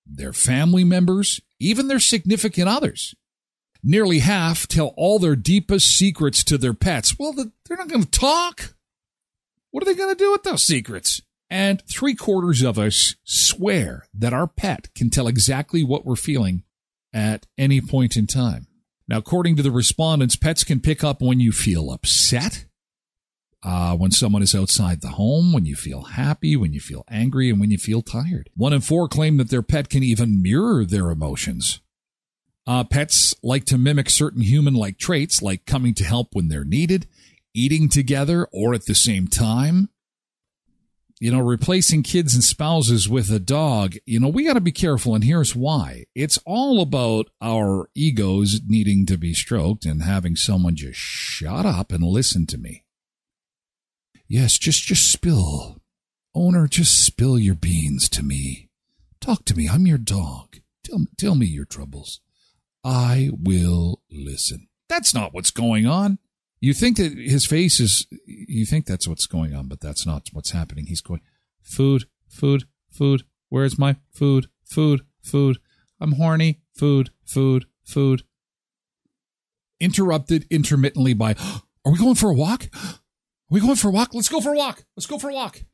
their 0.05 0.33
family 0.33 0.83
members, 0.83 1.41
even 1.61 1.87
their 1.87 2.01
significant 2.01 2.69
others. 2.69 3.15
Nearly 3.85 4.19
half 4.19 4.67
tell 4.67 4.93
all 4.97 5.21
their 5.21 5.37
deepest 5.37 5.97
secrets 5.97 6.43
to 6.45 6.59
their 6.59 6.75
pets. 6.75 7.17
Well, 7.17 7.33
they're 7.33 7.77
not 7.77 7.89
going 7.89 8.03
to 8.03 8.11
talk. 8.11 8.75
What 9.71 9.83
are 9.83 9.87
they 9.87 9.95
going 9.95 10.15
to 10.15 10.25
do 10.25 10.33
with 10.33 10.43
those 10.43 10.65
secrets? 10.65 11.23
And 11.49 11.83
three 11.87 12.15
quarters 12.15 12.63
of 12.63 12.77
us 12.79 13.15
swear 13.25 14.07
that 14.15 14.33
our 14.33 14.49
pet 14.49 14.89
can 14.95 15.11
tell 15.11 15.29
exactly 15.29 15.85
what 15.85 16.05
we're 16.05 16.17
feeling 16.17 16.65
at 17.13 17.47
any 17.57 17.81
point 17.81 18.17
in 18.17 18.27
time. 18.27 18.67
Now, 19.09 19.19
according 19.19 19.57
to 19.57 19.63
the 19.63 19.71
respondents, 19.71 20.37
pets 20.37 20.65
can 20.65 20.81
pick 20.81 21.03
up 21.03 21.21
when 21.21 21.41
you 21.41 21.53
feel 21.53 21.91
upset, 21.91 22.67
uh, 23.63 23.97
when 23.97 24.11
someone 24.11 24.43
is 24.43 24.55
outside 24.55 25.01
the 25.01 25.09
home, 25.09 25.53
when 25.53 25.67
you 25.67 25.77
feel 25.77 26.03
happy, 26.03 26.57
when 26.57 26.73
you 26.73 26.81
feel 26.81 27.05
angry, 27.09 27.51
and 27.51 27.61
when 27.61 27.71
you 27.71 27.79
feel 27.79 28.03
tired. 28.03 28.51
One 28.57 28.73
in 28.73 28.81
four 28.81 29.09
claim 29.09 29.37
that 29.37 29.51
their 29.51 29.63
pet 29.63 29.89
can 29.89 30.03
even 30.03 30.43
mirror 30.43 30.85
their 30.85 31.11
emotions. 31.11 31.81
Uh, 32.67 32.85
pets 32.85 33.35
like 33.43 33.65
to 33.67 33.79
mimic 33.79 34.09
certain 34.09 34.43
human 34.43 34.75
like 34.75 34.99
traits, 34.99 35.43
like 35.43 35.67
coming 35.67 35.95
to 35.95 36.05
help 36.05 36.29
when 36.33 36.49
they're 36.49 36.65
needed, 36.65 37.07
eating 37.55 37.89
together 37.89 38.47
or 38.53 38.73
at 38.73 38.87
the 38.87 38.95
same 38.95 39.27
time, 39.27 39.89
you 41.23 41.31
know, 41.31 41.39
replacing 41.39 42.03
kids 42.03 42.35
and 42.35 42.43
spouses 42.43 43.09
with 43.09 43.31
a 43.31 43.39
dog, 43.39 43.95
you 44.05 44.19
know, 44.19 44.27
we 44.27 44.45
got 44.45 44.55
to 44.55 44.61
be 44.61 44.73
careful. 44.73 45.15
And 45.15 45.23
here's 45.23 45.55
why 45.55 46.07
it's 46.17 46.37
all 46.45 46.83
about 46.83 47.31
our 47.41 47.89
egos 47.95 48.61
needing 48.67 49.07
to 49.07 49.17
be 49.17 49.33
stroked 49.33 49.85
and 49.85 50.03
having 50.03 50.35
someone 50.35 50.75
just 50.75 50.99
shut 50.99 51.65
up 51.65 51.93
and 51.93 52.03
listen 52.03 52.45
to 52.47 52.59
me. 52.59 52.83
Yes, 54.27 54.59
just, 54.59 54.83
just 54.83 55.13
spill. 55.13 55.81
Owner, 56.35 56.67
just 56.67 57.07
spill 57.07 57.39
your 57.39 57.55
beans 57.55 58.09
to 58.09 58.25
me. 58.25 58.69
Talk 59.21 59.45
to 59.45 59.57
me. 59.57 59.69
I'm 59.69 59.87
your 59.87 59.99
dog. 59.99 60.57
Tell, 60.83 61.07
tell 61.17 61.37
me 61.37 61.47
your 61.47 61.67
troubles. 61.67 62.21
I 62.83 63.31
will 63.33 64.01
listen. 64.11 64.67
That's 64.89 65.15
not 65.15 65.33
what's 65.33 65.53
going 65.53 65.87
on. 65.87 66.19
You 66.63 66.73
think 66.75 66.97
that 66.99 67.19
his 67.19 67.45
face 67.45 67.81
is, 67.81 68.07
you 68.25 68.65
think 68.65 68.87
that's 68.87 69.09
what's 69.09 69.27
going 69.27 69.53
on, 69.53 69.67
but 69.67 69.81
that's 69.81 70.07
not 70.07 70.29
what's 70.33 70.53
happening. 70.53 70.87
He's 70.87 71.01
going, 71.01 71.21
food, 71.61 72.05
food, 72.29 72.67
food. 72.89 73.25
Where's 73.49 73.81
my 73.81 73.97
food, 74.13 74.47
food, 74.65 75.01
food? 75.25 75.59
I'm 76.01 76.13
horny. 76.13 76.61
Food, 76.77 77.11
food, 77.27 77.67
food. 77.85 78.23
Interrupted 79.81 80.47
intermittently 80.51 81.15
by, 81.15 81.35
are 81.85 81.91
we 81.91 81.99
going 81.99 82.15
for 82.15 82.31
a 82.31 82.35
walk? 82.35 82.69
Are 82.73 83.01
we 83.51 83.59
going 83.59 83.75
for 83.75 83.89
a 83.89 83.93
walk? 83.93 84.15
Let's 84.15 84.29
go 84.29 84.41
for 84.41 84.53
a 84.53 84.57
walk. 84.57 84.85
Let's 84.97 85.07
go 85.07 85.19
for 85.19 85.31
a 85.31 85.35
walk. 85.35 85.65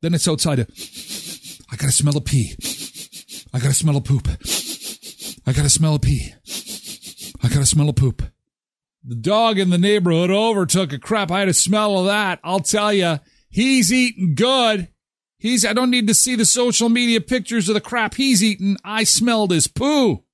Then 0.00 0.14
it's 0.14 0.26
outside. 0.26 0.60
Of, 0.60 0.70
I 1.70 1.76
gotta 1.76 1.92
smell 1.92 2.16
a 2.16 2.22
pee. 2.22 2.54
I 3.52 3.58
gotta 3.58 3.74
smell 3.74 3.98
a 3.98 4.00
poop. 4.00 4.28
I 5.46 5.52
gotta 5.52 5.68
smell 5.68 5.94
a 5.94 5.98
pee. 5.98 6.32
I 7.42 7.48
gotta 7.48 7.66
smell 7.66 7.90
a 7.90 7.92
poop. 7.92 8.22
The 9.04 9.14
dog 9.14 9.58
in 9.58 9.70
the 9.70 9.78
neighborhood 9.78 10.30
overtook 10.30 10.92
a 10.92 10.98
crap. 10.98 11.30
I 11.30 11.40
had 11.40 11.48
a 11.48 11.54
smell 11.54 11.98
of 11.98 12.06
that. 12.06 12.40
I'll 12.42 12.60
tell 12.60 12.92
you, 12.92 13.20
he's 13.48 13.92
eating 13.92 14.34
good. 14.34 14.88
He's, 15.38 15.64
I 15.64 15.72
don't 15.72 15.90
need 15.90 16.08
to 16.08 16.14
see 16.14 16.34
the 16.34 16.44
social 16.44 16.88
media 16.88 17.20
pictures 17.20 17.68
of 17.68 17.74
the 17.74 17.80
crap 17.80 18.14
he's 18.14 18.42
eating. 18.42 18.76
I 18.84 19.04
smelled 19.04 19.52
his 19.52 19.68
poo. 19.68 20.24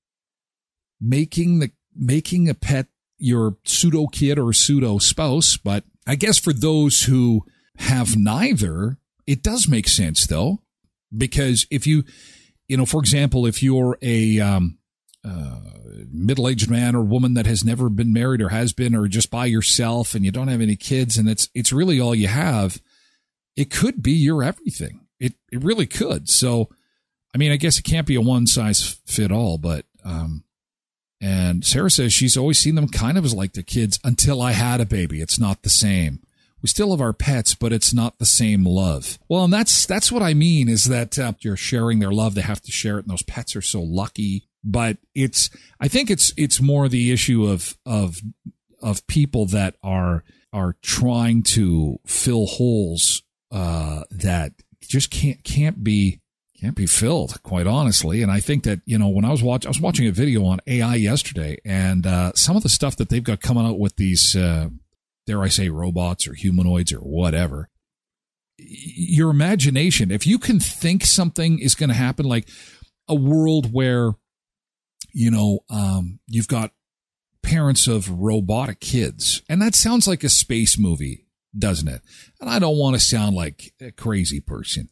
Making 0.99 1.59
the, 1.59 1.71
making 1.95 2.49
a 2.49 2.55
pet 2.55 2.87
your 3.17 3.57
pseudo 3.63 4.07
kid 4.07 4.39
or 4.39 4.51
pseudo 4.51 4.97
spouse. 4.97 5.57
But 5.57 5.83
I 6.07 6.15
guess 6.15 6.39
for 6.39 6.53
those 6.53 7.03
who 7.03 7.45
have 7.77 8.17
neither, 8.17 8.97
it 9.27 9.43
does 9.43 9.67
make 9.67 9.87
sense 9.87 10.25
though. 10.25 10.63
Because 11.15 11.67
if 11.69 11.85
you, 11.85 12.03
you 12.67 12.77
know, 12.77 12.85
for 12.85 12.99
example, 12.99 13.45
if 13.45 13.61
you're 13.61 13.97
a, 14.01 14.39
um, 14.39 14.79
uh, 15.23 15.59
middle-aged 16.11 16.69
man 16.69 16.95
or 16.95 17.01
woman 17.01 17.33
that 17.33 17.45
has 17.45 17.63
never 17.63 17.89
been 17.89 18.13
married 18.13 18.41
or 18.41 18.49
has 18.49 18.73
been 18.73 18.95
or 18.95 19.07
just 19.07 19.31
by 19.31 19.45
yourself 19.45 20.15
and 20.15 20.25
you 20.25 20.31
don't 20.31 20.47
have 20.47 20.61
any 20.61 20.75
kids 20.75 21.17
and 21.17 21.29
it's 21.29 21.49
it's 21.53 21.73
really 21.73 21.99
all 21.99 22.15
you 22.15 22.27
have 22.27 22.81
it 23.55 23.71
could 23.71 24.03
be 24.03 24.11
your 24.11 24.43
everything. 24.43 25.01
It 25.19 25.33
it 25.51 25.63
really 25.63 25.87
could. 25.87 26.29
So 26.29 26.69
i 27.33 27.37
mean 27.37 27.51
i 27.51 27.57
guess 27.57 27.77
it 27.77 27.83
can't 27.83 28.07
be 28.07 28.15
a 28.15 28.21
one 28.21 28.47
size 28.47 29.01
fit 29.05 29.29
all 29.29 29.57
but 29.57 29.85
um 30.05 30.45
and 31.19 31.65
sarah 31.65 31.91
says 31.91 32.13
she's 32.13 32.37
always 32.37 32.57
seen 32.57 32.75
them 32.75 32.87
kind 32.87 33.17
of 33.17 33.25
as 33.25 33.33
like 33.33 33.51
the 33.53 33.63
kids 33.63 33.99
until 34.05 34.41
i 34.41 34.53
had 34.53 34.79
a 34.79 34.85
baby. 34.85 35.19
It's 35.19 35.39
not 35.39 35.61
the 35.61 35.69
same. 35.69 36.21
We 36.65 36.69
still 36.69 36.89
have 36.89 37.01
our 37.01 37.13
pets, 37.13 37.53
but 37.53 37.71
it's 37.71 37.93
not 37.93 38.17
the 38.17 38.25
same 38.25 38.65
love. 38.65 39.19
Well, 39.29 39.43
and 39.43 39.53
that's 39.53 39.85
that's 39.85 40.11
what 40.11 40.23
I 40.23 40.33
mean 40.33 40.67
is 40.67 40.85
that 40.85 41.19
uh, 41.19 41.33
you're 41.41 41.55
sharing 41.55 41.99
their 41.99 42.11
love. 42.11 42.33
They 42.33 42.41
have 42.41 42.61
to 42.61 42.71
share 42.71 42.97
it, 42.97 43.03
and 43.03 43.11
those 43.11 43.21
pets 43.21 43.55
are 43.55 43.61
so 43.61 43.83
lucky 43.83 44.47
but 44.65 44.97
it's 45.13 45.49
I 45.79 45.87
think 45.87 46.09
it's 46.09 46.33
it's 46.37 46.61
more 46.61 46.89
the 46.89 47.11
issue 47.11 47.45
of 47.45 47.77
of 47.85 48.17
of 48.81 49.05
people 49.07 49.45
that 49.47 49.75
are 49.83 50.23
are 50.51 50.75
trying 50.81 51.43
to 51.43 51.99
fill 52.05 52.45
holes 52.45 53.23
uh, 53.51 54.03
that 54.11 54.53
just 54.81 55.09
can't 55.11 55.43
can't 55.43 55.83
be 55.83 56.21
can't 56.59 56.75
be 56.75 56.85
filled 56.87 57.41
quite 57.43 57.67
honestly 57.67 58.21
and 58.23 58.31
i 58.31 58.39
think 58.39 58.63
that 58.63 58.79
you 58.85 58.97
know 58.97 59.09
when 59.09 59.25
i 59.25 59.29
was 59.29 59.43
watching 59.43 59.67
i 59.67 59.69
was 59.69 59.81
watching 59.81 60.07
a 60.07 60.11
video 60.11 60.45
on 60.45 60.57
ai 60.67 60.95
yesterday 60.95 61.57
and 61.65 62.07
uh, 62.07 62.31
some 62.33 62.55
of 62.55 62.63
the 62.63 62.69
stuff 62.69 62.95
that 62.95 63.09
they've 63.09 63.25
got 63.25 63.41
coming 63.41 63.65
out 63.65 63.77
with 63.77 63.97
these 63.97 64.37
uh, 64.37 64.69
dare 65.27 65.43
i 65.43 65.49
say 65.49 65.67
robots 65.67 66.27
or 66.27 66.33
humanoids 66.33 66.93
or 66.93 66.99
whatever 66.99 67.69
your 68.57 69.29
imagination. 69.29 70.11
If 70.11 70.25
you 70.25 70.39
can 70.39 70.59
think 70.59 71.05
something 71.05 71.59
is 71.59 71.75
going 71.75 71.89
to 71.89 71.95
happen, 71.95 72.25
like 72.25 72.47
a 73.07 73.15
world 73.15 73.73
where, 73.73 74.13
you 75.15 75.31
know, 75.31 75.59
um, 75.69 76.19
you've 76.27 76.49
got 76.49 76.71
parents 77.41 77.87
of 77.87 78.09
robotic 78.09 78.81
kids, 78.81 79.41
and 79.47 79.61
that 79.61 79.73
sounds 79.73 80.09
like 80.09 80.25
a 80.25 80.29
space 80.29 80.77
movie, 80.77 81.25
doesn't 81.57 81.87
it? 81.87 82.01
And 82.41 82.49
I 82.49 82.59
don't 82.59 82.77
want 82.77 82.97
to 82.97 82.99
sound 82.99 83.33
like 83.33 83.73
a 83.79 83.91
crazy 83.91 84.41
person, 84.41 84.89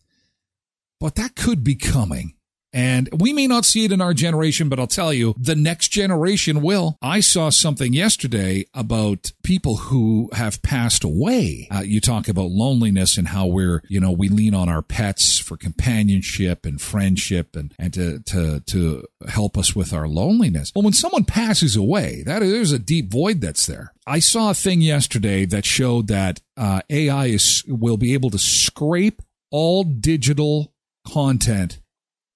but 0.97 1.15
that 1.15 1.35
could 1.35 1.61
be 1.61 1.75
coming. 1.75 2.35
And 2.73 3.07
we 3.17 3.33
may 3.33 3.47
not 3.47 3.65
see 3.65 3.85
it 3.85 3.91
in 3.91 4.01
our 4.01 4.13
generation, 4.13 4.67
but 4.67 4.79
I'll 4.79 4.87
tell 4.87 5.13
you, 5.13 5.35
the 5.37 5.55
next 5.55 5.89
generation 5.89 6.61
will. 6.61 6.97
I 7.01 7.19
saw 7.19 7.49
something 7.49 7.93
yesterday 7.93 8.65
about 8.73 9.31
people 9.43 9.77
who 9.77 10.29
have 10.33 10.61
passed 10.63 11.03
away. 11.03 11.67
Uh, 11.71 11.81
you 11.81 12.01
talk 12.01 12.27
about 12.27 12.49
loneliness 12.49 13.17
and 13.17 13.27
how 13.27 13.45
we're, 13.45 13.83
you 13.87 13.99
know, 13.99 14.11
we 14.11 14.27
lean 14.27 14.55
on 14.55 14.69
our 14.69 14.81
pets 14.81 15.37
for 15.37 15.55
companionship 15.55 16.65
and 16.65 16.81
friendship 16.81 17.55
and, 17.55 17.73
and 17.77 17.93
to, 17.93 18.19
to, 18.21 18.59
to 18.61 19.03
help 19.27 19.57
us 19.57 19.75
with 19.75 19.93
our 19.93 20.07
loneliness. 20.07 20.71
Well, 20.75 20.83
when 20.83 20.93
someone 20.93 21.25
passes 21.25 21.75
away, 21.75 22.23
that 22.25 22.39
there's 22.39 22.71
a 22.71 22.79
deep 22.79 23.11
void 23.11 23.41
that's 23.41 23.67
there. 23.67 23.93
I 24.07 24.19
saw 24.19 24.49
a 24.49 24.55
thing 24.55 24.81
yesterday 24.81 25.45
that 25.45 25.65
showed 25.65 26.07
that 26.07 26.41
uh, 26.57 26.81
AI 26.89 27.27
is 27.27 27.63
will 27.67 27.97
be 27.97 28.13
able 28.13 28.29
to 28.31 28.39
scrape 28.39 29.21
all 29.51 29.83
digital 29.83 30.73
content 31.07 31.79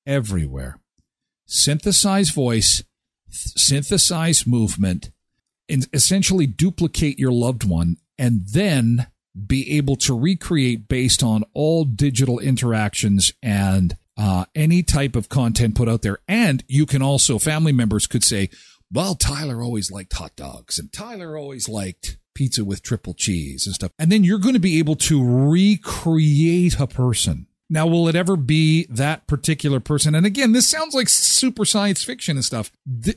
everywhere. 0.07 0.79
Synthesize 1.45 2.31
voice, 2.31 2.83
synthesize 3.29 4.47
movement, 4.47 5.11
and 5.69 5.87
essentially 5.93 6.47
duplicate 6.47 7.19
your 7.19 7.31
loved 7.31 7.63
one, 7.63 7.97
and 8.17 8.47
then 8.47 9.07
be 9.45 9.77
able 9.77 9.95
to 9.97 10.17
recreate 10.17 10.87
based 10.87 11.21
on 11.21 11.43
all 11.53 11.85
digital 11.85 12.39
interactions 12.39 13.31
and 13.43 13.95
uh, 14.17 14.45
any 14.55 14.81
type 14.81 15.15
of 15.15 15.29
content 15.29 15.75
put 15.75 15.87
out 15.87 16.01
there. 16.01 16.17
And 16.27 16.63
you 16.67 16.87
can 16.87 17.03
also, 17.03 17.37
family 17.37 17.71
members 17.71 18.07
could 18.07 18.23
say, 18.23 18.49
well, 18.91 19.15
Tyler 19.15 19.61
always 19.61 19.91
liked 19.91 20.13
hot 20.13 20.35
dogs, 20.35 20.79
and 20.79 20.91
Tyler 20.91 21.37
always 21.37 21.69
liked 21.69 22.17
pizza 22.33 22.63
with 22.63 22.81
triple 22.81 23.13
cheese 23.13 23.65
and 23.65 23.75
stuff. 23.75 23.91
And 23.99 24.11
then 24.11 24.23
you're 24.23 24.39
going 24.39 24.53
to 24.53 24.59
be 24.59 24.79
able 24.79 24.95
to 24.95 25.23
recreate 25.23 26.79
a 26.79 26.87
person 26.87 27.47
now, 27.69 27.85
will 27.85 28.07
it 28.07 28.15
ever 28.15 28.35
be 28.35 28.85
that 28.89 29.27
particular 29.27 29.79
person? 29.79 30.15
And 30.15 30.25
again, 30.25 30.53
this 30.53 30.69
sounds 30.69 30.93
like 30.93 31.09
super 31.09 31.65
science 31.65 32.03
fiction 32.03 32.37
and 32.37 32.45
stuff. 32.45 32.71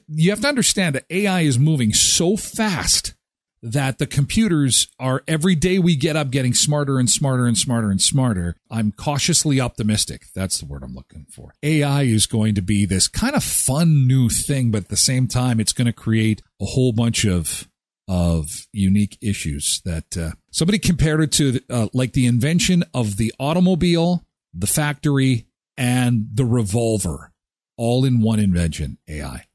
You 0.08 0.30
have 0.30 0.40
to 0.40 0.48
understand 0.48 0.94
that 0.96 1.06
AI 1.08 1.42
is 1.42 1.58
moving 1.58 1.92
so 1.92 2.36
fast 2.36 3.14
that 3.62 3.98
the 3.98 4.06
computers 4.06 4.88
are 4.98 5.22
every 5.28 5.54
day 5.54 5.78
we 5.78 5.94
get 5.94 6.16
up 6.16 6.30
getting 6.30 6.54
smarter 6.54 6.98
and 6.98 7.10
smarter 7.10 7.46
and 7.46 7.58
smarter 7.58 7.90
and 7.90 8.00
smarter. 8.00 8.56
I'm 8.70 8.90
cautiously 8.90 9.60
optimistic. 9.60 10.22
That's 10.34 10.58
the 10.58 10.66
word 10.66 10.82
I'm 10.82 10.94
looking 10.94 11.26
for. 11.30 11.52
AI 11.62 12.02
is 12.02 12.26
going 12.26 12.54
to 12.54 12.62
be 12.62 12.86
this 12.86 13.06
kind 13.06 13.34
of 13.34 13.44
fun 13.44 14.06
new 14.06 14.30
thing, 14.30 14.70
but 14.70 14.84
at 14.84 14.88
the 14.88 14.96
same 14.96 15.28
time, 15.28 15.60
it's 15.60 15.74
going 15.74 15.86
to 15.86 15.92
create 15.92 16.42
a 16.60 16.64
whole 16.66 16.92
bunch 16.92 17.24
of 17.24 17.68
of 18.08 18.66
unique 18.72 19.16
issues 19.22 19.80
that 19.84 20.16
uh, 20.16 20.32
somebody 20.50 20.80
compared 20.80 21.20
it 21.20 21.30
to 21.30 21.60
uh, 21.70 21.86
like 21.92 22.12
the 22.12 22.26
invention 22.26 22.82
of 22.92 23.18
the 23.18 23.32
automobile 23.38 24.24
the 24.52 24.66
factory, 24.66 25.46
and 25.76 26.28
the 26.34 26.44
revolver, 26.44 27.32
all 27.76 28.04
in 28.04 28.20
one 28.20 28.38
invention 28.38 28.98
AI. 29.08 29.46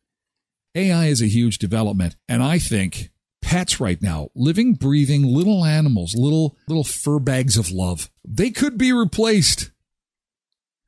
AI 0.73 1.05
is 1.05 1.21
a 1.21 1.27
huge 1.27 1.57
development, 1.57 2.15
and 2.27 2.43
I 2.43 2.59
think 2.59 3.11
pets 3.41 3.79
right 3.79 4.01
now, 4.01 4.29
living, 4.35 4.73
breathing 4.73 5.23
little 5.23 5.63
animals, 5.63 6.15
little 6.15 6.57
little 6.67 6.83
fur 6.83 7.19
bags 7.19 7.57
of 7.57 7.71
love, 7.71 8.09
they 8.27 8.49
could 8.49 8.77
be 8.77 8.91
replaced 8.91 9.71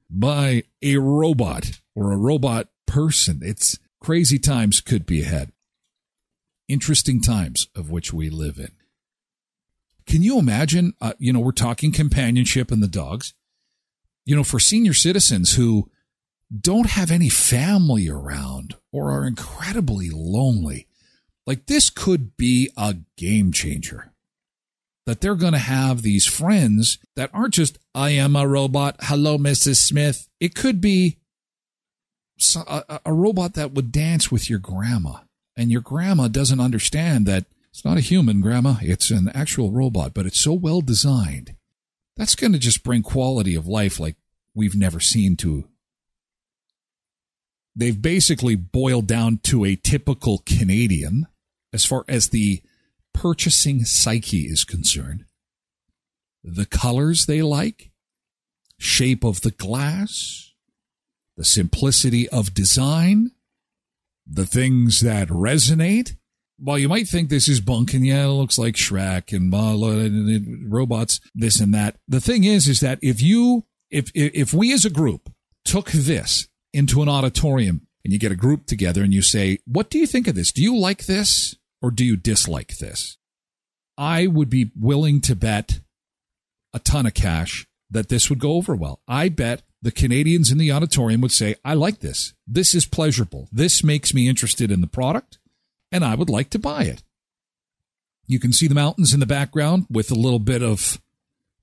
by 0.10 0.64
a 0.82 0.98
robot 0.98 1.80
or 1.96 2.12
a 2.12 2.18
robot 2.18 2.68
person. 2.88 3.42
It's 3.44 3.78
crazy 4.02 4.40
times 4.40 4.82
could 4.82 5.06
be 5.06 5.22
ahead. 5.22 5.52
Interesting 6.68 7.22
times 7.22 7.68
of 7.76 7.92
which 7.92 8.12
we 8.12 8.30
live 8.30 8.58
in. 8.58 8.72
Can 10.06 10.24
you 10.24 10.40
imagine? 10.40 10.94
Uh, 11.00 11.14
you 11.20 11.32
know, 11.32 11.40
we're 11.40 11.52
talking 11.52 11.92
companionship 11.92 12.72
and 12.72 12.82
the 12.82 12.88
dogs 12.88 13.34
you 14.28 14.36
know, 14.36 14.44
for 14.44 14.60
senior 14.60 14.94
citizens 14.94 15.54
who 15.54 15.90
don't 16.56 16.90
have 16.90 17.12
any 17.12 17.30
family 17.30 18.10
around 18.10 18.76
or 18.92 19.10
are 19.10 19.26
incredibly 19.26 20.10
lonely, 20.12 20.86
like 21.46 21.68
this 21.68 21.90
could 21.90 22.36
be 22.36 22.70
a 22.76 22.98
game 23.16 23.54
changer. 23.54 24.12
That 25.06 25.22
they're 25.22 25.36
going 25.36 25.54
to 25.54 25.60
have 25.60 26.02
these 26.02 26.26
friends 26.26 27.00
that 27.16 27.30
aren't 27.34 27.54
just, 27.54 27.80
I 27.96 28.10
am 28.10 28.36
a 28.36 28.46
robot. 28.46 28.98
Hello, 29.00 29.38
Mrs. 29.38 29.78
Smith. 29.78 30.28
It 30.42 30.56
could 30.56 30.82
be 30.82 31.20
a, 32.54 33.00
a 33.06 33.14
robot 33.14 33.54
that 33.54 33.72
would 33.72 33.94
dance 33.94 34.30
with 34.30 34.50
your 34.50 34.60
grandma. 34.60 35.20
And 35.56 35.72
your 35.72 35.80
grandma 35.80 36.28
doesn't 36.28 36.60
understand 36.60 37.26
that 37.28 37.46
it's 37.70 37.86
not 37.86 37.98
a 37.98 38.02
human 38.02 38.42
grandma, 38.42 38.76
it's 38.82 39.10
an 39.10 39.30
actual 39.34 39.72
robot, 39.72 40.14
but 40.14 40.26
it's 40.26 40.44
so 40.44 40.52
well 40.52 40.82
designed 40.82 41.56
that's 42.18 42.36
going 42.36 42.54
to 42.54 42.60
just 42.60 42.84
bring 42.84 43.04
quality 43.04 43.56
of 43.56 43.68
life 43.68 44.00
like 44.00 44.16
we've 44.54 44.76
never 44.76 45.00
seen 45.00 45.38
to. 45.38 45.68
They've 47.76 48.02
basically 48.02 48.56
boiled 48.56 49.06
down 49.06 49.38
to 49.44 49.64
a 49.64 49.76
typical 49.76 50.42
Canadian 50.46 51.28
as 51.72 51.86
far 51.86 52.04
as 52.08 52.30
the 52.30 52.64
purchasing 53.14 53.86
psyche 53.86 54.48
is 54.48 54.64
concerned. 54.64 55.26
The 56.44 56.66
colors 56.66 57.28
they 57.28 57.44
like, 57.44 57.92
shape 58.80 59.24
of 59.24 59.42
the 59.42 59.52
glass, 59.52 60.54
the 61.36 61.46
simplicity 61.46 62.28
of 62.30 62.56
design, 62.56 63.32
the 64.26 64.46
things 64.46 65.02
that 65.02 65.28
resonate 65.28 66.17
while 66.58 66.78
you 66.78 66.90
might 66.90 67.08
think 67.08 67.30
this 67.30 67.48
is 67.48 67.62
bunk 67.62 67.94
and 67.94 68.06
yeah, 68.06 68.26
it 68.26 68.30
looks 68.30 68.58
like 68.58 68.76
Shrek 68.76 69.36
and 69.36 69.54
uh, 69.54 70.68
robots, 70.68 71.20
this 71.34 71.60
and 71.60 71.74
that. 71.74 71.98
The 72.08 72.22
thing 72.22 72.44
is, 72.44 72.68
is 72.68 72.80
that 72.80 73.00
if 73.02 73.22
you, 73.22 73.66
if, 73.90 74.12
if 74.14 74.54
we 74.54 74.74
as 74.74 74.86
a 74.86 74.90
group 74.90 75.32
took 75.64 75.92
this 75.92 76.48
into 76.74 77.02
an 77.02 77.10
auditorium 77.10 77.88
and 78.04 78.14
you 78.14 78.20
get 78.20 78.32
a 78.32 78.36
group 78.36 78.66
together 78.66 79.04
and 79.04 79.14
you 79.14 79.22
say, 79.22 79.60
what 79.66 79.90
do 79.90 79.98
you 80.00 80.08
think 80.08 80.28
of 80.28 80.36
this? 80.36 80.52
Do 80.52 80.62
you 80.62 80.78
like 80.78 81.06
this 81.06 81.56
or 81.82 81.92
do 81.92 82.04
you 82.04 82.18
dislike 82.18 82.78
this? 82.78 83.18
I 83.98 84.28
would 84.28 84.50
be 84.50 84.72
willing 84.80 85.22
to 85.22 85.36
bet 85.36 85.82
a 86.74 86.80
ton 86.80 87.06
of 87.06 87.14
cash 87.14 87.68
that 87.90 88.10
this 88.10 88.30
would 88.30 88.40
go 88.40 88.54
over 88.54 88.76
well. 88.76 89.02
I 89.08 89.30
bet 89.30 89.64
the 89.82 89.92
Canadians 89.92 90.52
in 90.52 90.58
the 90.58 90.72
auditorium 90.72 91.22
would 91.22 91.32
say, 91.32 91.56
I 91.64 91.74
like 91.74 92.00
this. 92.00 92.34
This 92.46 92.76
is 92.76 92.86
pleasurable. 92.86 93.48
This 93.52 93.84
makes 93.84 94.14
me 94.14 94.28
interested 94.28 94.72
in 94.72 94.82
the 94.82 94.88
product 94.88 95.40
and 95.92 96.04
I 96.04 96.16
would 96.16 96.30
like 96.30 96.50
to 96.52 96.60
buy 96.60 96.84
it. 96.84 97.04
You 98.26 98.40
can 98.40 98.52
see 98.52 98.68
the 98.68 98.76
mountains 98.76 99.14
in 99.14 99.20
the 99.20 99.26
background 99.26 99.86
with 99.90 100.12
a 100.12 100.16
little 100.16 100.40
bit 100.40 100.62
of 100.62 101.02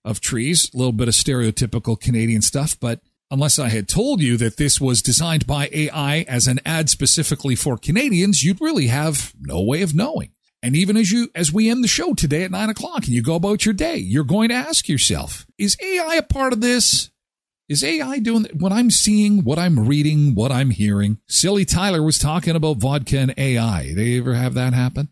of 0.05 0.21
trees, 0.21 0.71
a 0.75 0.77
little 0.77 0.93
bit 0.93 1.09
of 1.09 1.15
stereotypical 1.15 1.99
Canadian 1.99 2.43
stuff, 2.43 2.79
but 2.79 3.01
unless 3.31 3.59
I 3.59 3.69
had 3.69 3.89
told 3.89 4.21
you 4.21 4.37
that 4.37 4.59
this 4.59 4.81
was 4.81 5.03
designed 5.03 5.47
by 5.47 5.71
AI 5.73 6.27
as 6.29 6.47
an 6.47 6.61
ad 6.65 6.91
specifically 6.91 7.57
for 7.57 7.79
Canadians, 7.79 8.43
you'd 8.43 8.61
really 8.61 8.89
have 8.89 9.33
no 9.41 9.63
way 9.63 9.83
of 9.83 9.95
knowing. 9.95 10.31
And 10.63 10.77
even 10.77 10.97
as 10.97 11.11
you 11.11 11.29
as 11.35 11.53
we 11.53 11.69
end 11.69 11.85
the 11.85 11.89
show 11.89 12.15
today 12.15 12.43
at 12.45 12.51
nine 12.51 12.71
o'clock 12.71 13.05
and 13.05 13.09
you 13.09 13.23
go 13.23 13.35
about 13.35 13.67
your 13.67 13.75
day, 13.75 13.97
you're 13.97 14.25
going 14.25 14.49
to 14.49 14.55
ask 14.55 14.89
yourself, 14.89 15.47
is 15.59 15.77
AI 15.83 16.15
a 16.15 16.23
part 16.23 16.53
of 16.53 16.61
this? 16.61 17.11
Is 17.67 17.83
AI 17.83 18.19
doing 18.19 18.47
what 18.53 18.73
I'm 18.73 18.91
seeing, 18.91 19.43
what 19.43 19.59
I'm 19.59 19.89
reading, 19.89 20.35
what 20.35 20.53
I'm 20.53 20.69
hearing? 20.69 21.19
Silly 21.27 21.65
Tyler 21.65 22.03
was 22.03 22.19
talking 22.19 22.55
about 22.55 22.77
vodka 22.77 23.19
and 23.19 23.35
AI. 23.39 23.95
They 23.95 24.19
ever 24.19 24.35
have 24.35 24.53
that 24.53 24.75
happen? 24.75 25.09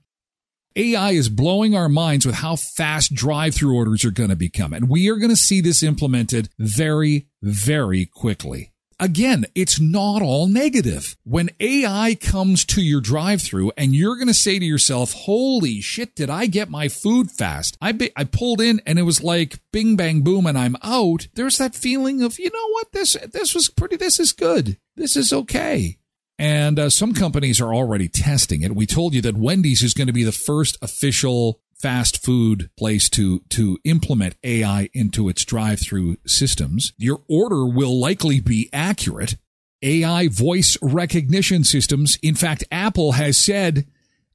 AI 0.76 1.12
is 1.12 1.30
blowing 1.30 1.74
our 1.74 1.88
minds 1.88 2.26
with 2.26 2.34
how 2.36 2.56
fast 2.56 3.14
drive 3.14 3.54
through 3.54 3.74
orders 3.74 4.04
are 4.04 4.10
going 4.10 4.28
to 4.28 4.36
become. 4.36 4.74
And 4.74 4.90
we 4.90 5.08
are 5.08 5.16
going 5.16 5.30
to 5.30 5.36
see 5.36 5.62
this 5.62 5.82
implemented 5.82 6.50
very, 6.58 7.28
very 7.40 8.04
quickly. 8.04 8.71
Again, 9.02 9.46
it's 9.56 9.80
not 9.80 10.22
all 10.22 10.46
negative. 10.46 11.16
When 11.24 11.50
AI 11.58 12.14
comes 12.20 12.64
to 12.66 12.80
your 12.80 13.00
drive 13.00 13.42
through 13.42 13.72
and 13.76 13.96
you're 13.96 14.14
going 14.14 14.28
to 14.28 14.32
say 14.32 14.60
to 14.60 14.64
yourself, 14.64 15.12
holy 15.12 15.80
shit, 15.80 16.14
did 16.14 16.30
I 16.30 16.46
get 16.46 16.70
my 16.70 16.86
food 16.86 17.28
fast? 17.28 17.76
I, 17.82 17.90
be- 17.90 18.12
I 18.14 18.22
pulled 18.22 18.60
in 18.60 18.80
and 18.86 19.00
it 19.00 19.02
was 19.02 19.20
like 19.20 19.58
bing, 19.72 19.96
bang, 19.96 20.22
boom, 20.22 20.46
and 20.46 20.56
I'm 20.56 20.76
out. 20.84 21.26
There's 21.34 21.58
that 21.58 21.74
feeling 21.74 22.22
of, 22.22 22.38
you 22.38 22.48
know 22.52 22.68
what? 22.74 22.92
This, 22.92 23.16
this 23.32 23.56
was 23.56 23.68
pretty, 23.68 23.96
this 23.96 24.20
is 24.20 24.30
good. 24.30 24.78
This 24.94 25.16
is 25.16 25.32
okay. 25.32 25.98
And 26.38 26.78
uh, 26.78 26.88
some 26.88 27.12
companies 27.12 27.60
are 27.60 27.74
already 27.74 28.08
testing 28.08 28.62
it. 28.62 28.76
We 28.76 28.86
told 28.86 29.14
you 29.14 29.22
that 29.22 29.36
Wendy's 29.36 29.82
is 29.82 29.94
going 29.94 30.06
to 30.06 30.12
be 30.12 30.22
the 30.24 30.30
first 30.30 30.78
official 30.80 31.60
fast 31.82 32.24
food 32.24 32.70
place 32.78 33.10
to 33.10 33.40
to 33.50 33.78
implement 33.84 34.36
AI 34.44 34.88
into 34.94 35.28
its 35.28 35.44
drive-through 35.44 36.16
systems. 36.26 36.92
Your 36.96 37.22
order 37.28 37.66
will 37.66 38.00
likely 38.00 38.40
be 38.40 38.70
accurate. 38.72 39.36
AI 39.82 40.28
voice 40.28 40.78
recognition 40.80 41.64
systems. 41.64 42.16
In 42.22 42.36
fact, 42.36 42.62
Apple 42.70 43.12
has 43.12 43.36
said 43.36 43.84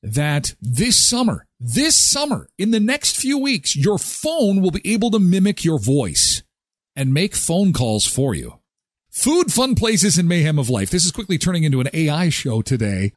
that 0.04 0.56
this 0.62 0.98
summer, 0.98 1.48
this 1.58 1.96
summer, 1.96 2.50
in 2.58 2.72
the 2.72 2.82
next 2.82 3.16
few 3.16 3.38
weeks, 3.38 3.74
your 3.76 3.98
phone 3.98 4.62
will 4.62 4.72
be 4.72 4.82
able 4.84 5.10
to 5.12 5.20
mimic 5.20 5.64
your 5.64 5.80
voice. 5.80 6.44
and 6.98 7.14
make 7.14 7.36
phone 7.36 7.72
calls 7.72 8.06
for 8.08 8.34
you. 8.34 8.60
Food, 9.12 9.54
fun 9.54 9.76
places, 9.76 10.18
and 10.18 10.28
mayhem 10.28 10.60
of 10.60 10.70
life. 10.70 10.90
This 10.90 11.06
is 11.06 11.12
quickly 11.12 11.38
turning 11.38 11.64
into 11.64 11.80
an 11.80 11.90
AI 11.94 12.30
show 12.30 12.62
today. 12.62 13.14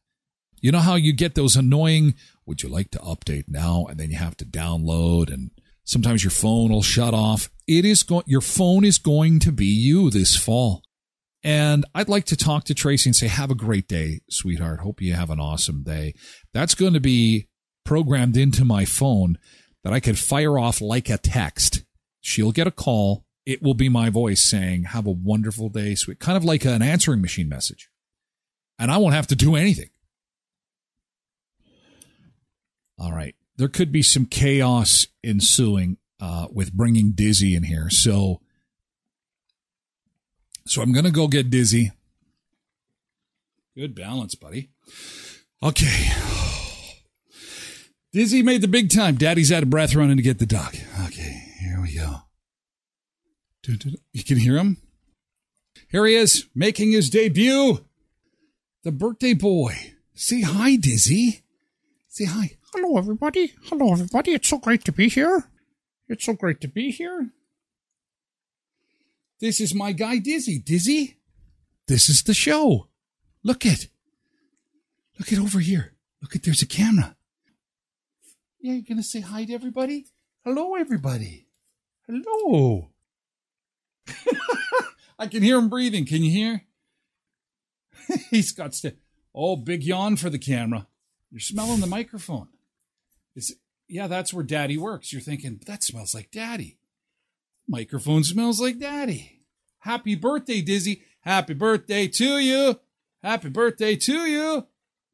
You 0.60 0.70
know 0.70 0.80
how 0.80 0.94
you 0.96 1.14
get 1.14 1.34
those 1.34 1.56
annoying, 1.56 2.14
would 2.50 2.64
you 2.64 2.68
like 2.68 2.90
to 2.90 2.98
update 2.98 3.44
now? 3.46 3.86
And 3.88 3.98
then 3.98 4.10
you 4.10 4.18
have 4.18 4.36
to 4.38 4.44
download 4.44 5.32
and 5.32 5.52
sometimes 5.84 6.24
your 6.24 6.32
phone 6.32 6.72
will 6.72 6.82
shut 6.82 7.14
off. 7.14 7.48
It 7.68 7.84
is 7.84 8.02
going, 8.02 8.24
your 8.26 8.40
phone 8.40 8.84
is 8.84 8.98
going 8.98 9.38
to 9.40 9.52
be 9.52 9.66
you 9.66 10.10
this 10.10 10.36
fall. 10.36 10.82
And 11.44 11.86
I'd 11.94 12.08
like 12.08 12.24
to 12.26 12.36
talk 12.36 12.64
to 12.64 12.74
Tracy 12.74 13.08
and 13.08 13.16
say, 13.16 13.28
have 13.28 13.52
a 13.52 13.54
great 13.54 13.86
day, 13.86 14.20
sweetheart. 14.28 14.80
Hope 14.80 15.00
you 15.00 15.14
have 15.14 15.30
an 15.30 15.38
awesome 15.38 15.84
day. 15.84 16.14
That's 16.52 16.74
going 16.74 16.92
to 16.92 17.00
be 17.00 17.48
programmed 17.84 18.36
into 18.36 18.64
my 18.64 18.84
phone 18.84 19.38
that 19.84 19.92
I 19.92 20.00
could 20.00 20.18
fire 20.18 20.58
off 20.58 20.80
like 20.80 21.08
a 21.08 21.18
text. 21.18 21.84
She'll 22.20 22.52
get 22.52 22.66
a 22.66 22.72
call. 22.72 23.24
It 23.46 23.62
will 23.62 23.74
be 23.74 23.88
my 23.88 24.10
voice 24.10 24.42
saying, 24.42 24.84
have 24.86 25.06
a 25.06 25.12
wonderful 25.12 25.68
day, 25.68 25.94
sweet. 25.94 26.18
Kind 26.18 26.36
of 26.36 26.44
like 26.44 26.64
an 26.64 26.82
answering 26.82 27.22
machine 27.22 27.48
message. 27.48 27.88
And 28.76 28.90
I 28.90 28.98
won't 28.98 29.14
have 29.14 29.28
to 29.28 29.36
do 29.36 29.54
anything. 29.54 29.90
All 33.00 33.12
right. 33.12 33.34
There 33.56 33.68
could 33.68 33.90
be 33.90 34.02
some 34.02 34.26
chaos 34.26 35.06
ensuing 35.24 35.96
uh, 36.20 36.48
with 36.52 36.72
bringing 36.74 37.12
Dizy 37.12 37.56
in 37.56 37.62
here. 37.62 37.88
So, 37.88 38.40
so 40.66 40.82
I'm 40.82 40.92
going 40.92 41.06
to 41.06 41.10
go 41.10 41.26
get 41.26 41.50
Dizy. 41.50 41.92
Good 43.76 43.94
balance, 43.94 44.34
buddy. 44.34 44.68
Okay. 45.62 45.86
Dizy 48.14 48.42
made 48.42 48.60
the 48.60 48.68
big 48.68 48.90
time. 48.90 49.14
Daddy's 49.14 49.50
out 49.52 49.62
of 49.62 49.70
breath 49.70 49.94
running 49.94 50.16
to 50.16 50.22
get 50.22 50.38
the 50.38 50.46
dog. 50.46 50.74
Okay, 51.06 51.44
here 51.60 51.80
we 51.80 51.94
go. 51.94 52.16
You 54.12 54.24
can 54.24 54.38
hear 54.38 54.56
him? 54.56 54.78
Here 55.88 56.04
he 56.06 56.16
is, 56.16 56.46
making 56.54 56.92
his 56.92 57.08
debut. 57.08 57.84
The 58.82 58.92
birthday 58.92 59.34
boy. 59.34 59.94
Say 60.14 60.42
hi, 60.42 60.76
Dizy. 60.76 61.42
Say 62.08 62.24
hi. 62.24 62.56
Hello, 62.72 62.96
everybody. 62.98 63.52
Hello, 63.64 63.92
everybody. 63.92 64.30
It's 64.30 64.48
so 64.48 64.58
great 64.58 64.84
to 64.84 64.92
be 64.92 65.08
here. 65.08 65.44
It's 66.08 66.24
so 66.24 66.34
great 66.34 66.60
to 66.60 66.68
be 66.68 66.92
here. 66.92 67.30
This 69.40 69.60
is 69.60 69.74
my 69.74 69.90
guy, 69.90 70.18
Dizy. 70.18 70.62
Dizy, 70.62 71.16
this 71.88 72.08
is 72.08 72.22
the 72.22 72.34
show. 72.34 72.86
Look 73.42 73.66
it. 73.66 73.88
Look 75.18 75.32
it 75.32 75.40
over 75.40 75.58
here. 75.58 75.94
Look 76.22 76.36
at 76.36 76.44
there's 76.44 76.62
a 76.62 76.66
camera. 76.66 77.16
Yeah, 78.60 78.74
you're 78.74 78.84
gonna 78.88 79.02
say 79.02 79.20
hi 79.20 79.44
to 79.46 79.52
everybody? 79.52 80.06
Hello, 80.44 80.76
everybody. 80.76 81.48
Hello. 82.06 82.90
I 85.18 85.26
can 85.26 85.42
hear 85.42 85.58
him 85.58 85.68
breathing. 85.68 86.06
Can 86.06 86.22
you 86.22 86.30
hear? 86.30 86.62
He's 88.30 88.52
got 88.52 88.74
st- 88.74 88.98
oh, 89.34 89.56
big 89.56 89.82
yawn 89.82 90.14
for 90.16 90.30
the 90.30 90.38
camera. 90.38 90.86
You're 91.32 91.40
smelling 91.40 91.80
the 91.80 91.86
microphone. 91.88 92.46
Is 93.34 93.56
yeah, 93.88 94.06
that's 94.06 94.32
where 94.32 94.44
daddy 94.44 94.78
works. 94.78 95.12
You're 95.12 95.20
thinking, 95.20 95.60
that 95.66 95.82
smells 95.82 96.14
like 96.14 96.30
daddy. 96.30 96.78
Microphone 97.68 98.24
smells 98.24 98.60
like 98.60 98.78
daddy. 98.78 99.42
Happy 99.80 100.14
birthday, 100.14 100.62
Dizy. 100.62 101.02
Happy 101.22 101.54
birthday 101.54 102.06
to 102.06 102.38
you. 102.38 102.78
Happy 103.22 103.48
birthday 103.48 103.96
to 103.96 104.26
you. 104.26 104.66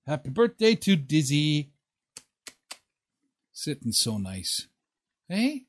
Happy 0.06 0.30
birthday 0.30 0.74
to 0.74 0.96
Dizy. 0.96 1.70
Sitting 3.52 3.92
so 3.92 4.18
nice. 4.18 4.68
Hey, 5.28 5.64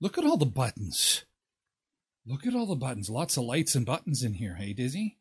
look 0.00 0.18
at 0.18 0.24
all 0.24 0.36
the 0.36 0.46
buttons. 0.46 1.24
Look 2.26 2.46
at 2.46 2.54
all 2.54 2.66
the 2.66 2.74
buttons. 2.76 3.10
Lots 3.10 3.36
of 3.36 3.44
lights 3.44 3.74
and 3.74 3.84
buttons 3.84 4.22
in 4.22 4.34
here. 4.34 4.54
Hey, 4.54 4.72
Dizy? 4.72 5.18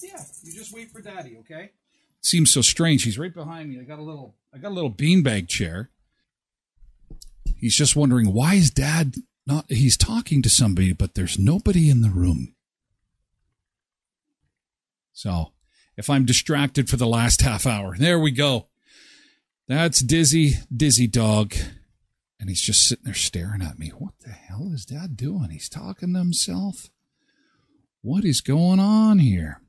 Yeah, 0.00 0.22
you 0.42 0.52
just 0.52 0.72
wait 0.72 0.90
for 0.90 1.00
daddy, 1.00 1.36
okay? 1.40 1.70
Seems 2.24 2.50
so 2.50 2.62
strange. 2.62 3.04
He's 3.04 3.18
right 3.18 3.34
behind 3.34 3.68
me. 3.68 3.78
I 3.78 3.84
got 3.84 3.98
a 3.98 4.02
little 4.02 4.34
I 4.54 4.58
got 4.58 4.70
a 4.70 4.74
little 4.74 4.90
beanbag 4.90 5.46
chair. 5.46 5.90
He's 7.56 7.76
just 7.76 7.96
wondering 7.96 8.32
why 8.32 8.54
is 8.54 8.70
dad 8.70 9.16
not 9.46 9.66
he's 9.68 9.98
talking 9.98 10.40
to 10.40 10.48
somebody, 10.48 10.94
but 10.94 11.14
there's 11.14 11.38
nobody 11.38 11.90
in 11.90 12.00
the 12.00 12.08
room. 12.08 12.54
So 15.12 15.52
if 15.98 16.08
I'm 16.08 16.24
distracted 16.24 16.88
for 16.88 16.96
the 16.96 17.06
last 17.06 17.42
half 17.42 17.66
hour, 17.66 17.94
there 17.98 18.18
we 18.18 18.30
go. 18.30 18.68
That's 19.68 20.02
Dizy, 20.02 20.54
Dizy 20.74 21.10
Dog. 21.10 21.54
And 22.40 22.48
he's 22.48 22.62
just 22.62 22.88
sitting 22.88 23.04
there 23.04 23.14
staring 23.14 23.62
at 23.62 23.78
me. 23.78 23.88
What 23.90 24.14
the 24.20 24.30
hell 24.30 24.70
is 24.72 24.86
dad 24.86 25.14
doing? 25.16 25.50
He's 25.50 25.68
talking 25.68 26.14
to 26.14 26.18
himself. 26.18 26.88
What 28.00 28.24
is 28.24 28.40
going 28.40 28.80
on 28.80 29.18
here? 29.18 29.60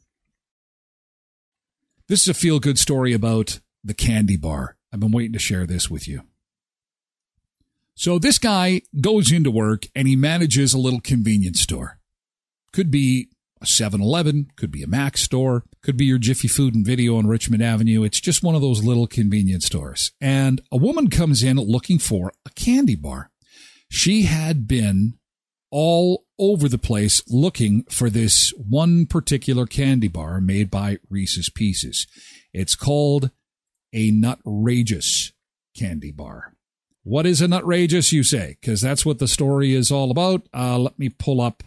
This 2.07 2.21
is 2.21 2.27
a 2.27 2.33
feel 2.35 2.59
good 2.59 2.77
story 2.77 3.13
about 3.13 3.59
the 3.83 3.95
candy 3.95 4.37
bar. 4.37 4.77
I've 4.93 4.99
been 4.99 5.11
waiting 5.11 5.33
to 5.33 5.39
share 5.39 5.65
this 5.65 5.89
with 5.89 6.07
you. 6.07 6.21
So, 7.95 8.19
this 8.19 8.37
guy 8.37 8.81
goes 9.01 9.31
into 9.31 9.49
work 9.49 9.87
and 9.95 10.07
he 10.07 10.15
manages 10.15 10.73
a 10.73 10.77
little 10.77 11.01
convenience 11.01 11.61
store. 11.61 11.99
Could 12.71 12.91
be 12.91 13.29
a 13.61 13.65
7 13.65 14.01
Eleven, 14.01 14.51
could 14.55 14.69
be 14.69 14.83
a 14.83 14.87
Mac 14.87 15.17
store, 15.17 15.63
could 15.81 15.97
be 15.97 16.05
your 16.05 16.19
Jiffy 16.19 16.47
Food 16.47 16.75
and 16.75 16.85
Video 16.85 17.17
on 17.17 17.25
Richmond 17.25 17.63
Avenue. 17.63 18.03
It's 18.03 18.19
just 18.19 18.43
one 18.43 18.53
of 18.53 18.61
those 18.61 18.83
little 18.83 19.07
convenience 19.07 19.65
stores. 19.65 20.11
And 20.21 20.61
a 20.71 20.77
woman 20.77 21.09
comes 21.09 21.41
in 21.41 21.57
looking 21.57 21.97
for 21.97 22.33
a 22.45 22.49
candy 22.51 22.95
bar. 22.95 23.31
She 23.89 24.23
had 24.23 24.67
been 24.67 25.13
all 25.77 26.23
over 26.39 26.69
the 26.69 26.77
place 26.77 27.21
looking 27.27 27.83
for 27.89 28.09
this 28.09 28.51
one 28.51 29.05
particular 29.05 29.65
candy 29.65 30.07
bar 30.07 30.39
made 30.39 30.71
by 30.71 30.99
Reese's 31.09 31.49
Pieces. 31.49 32.07
It's 32.53 32.75
called 32.75 33.29
a 33.91 34.09
Nutrageous 34.09 35.33
candy 35.77 36.13
bar. 36.13 36.53
What 37.03 37.25
is 37.25 37.41
a 37.41 37.47
Nutrageous, 37.47 38.13
you 38.13 38.23
say? 38.23 38.55
Because 38.61 38.79
that's 38.79 39.05
what 39.05 39.19
the 39.19 39.27
story 39.27 39.73
is 39.73 39.91
all 39.91 40.11
about. 40.11 40.47
Uh, 40.53 40.77
let 40.79 40.97
me 40.97 41.09
pull 41.09 41.41
up. 41.41 41.61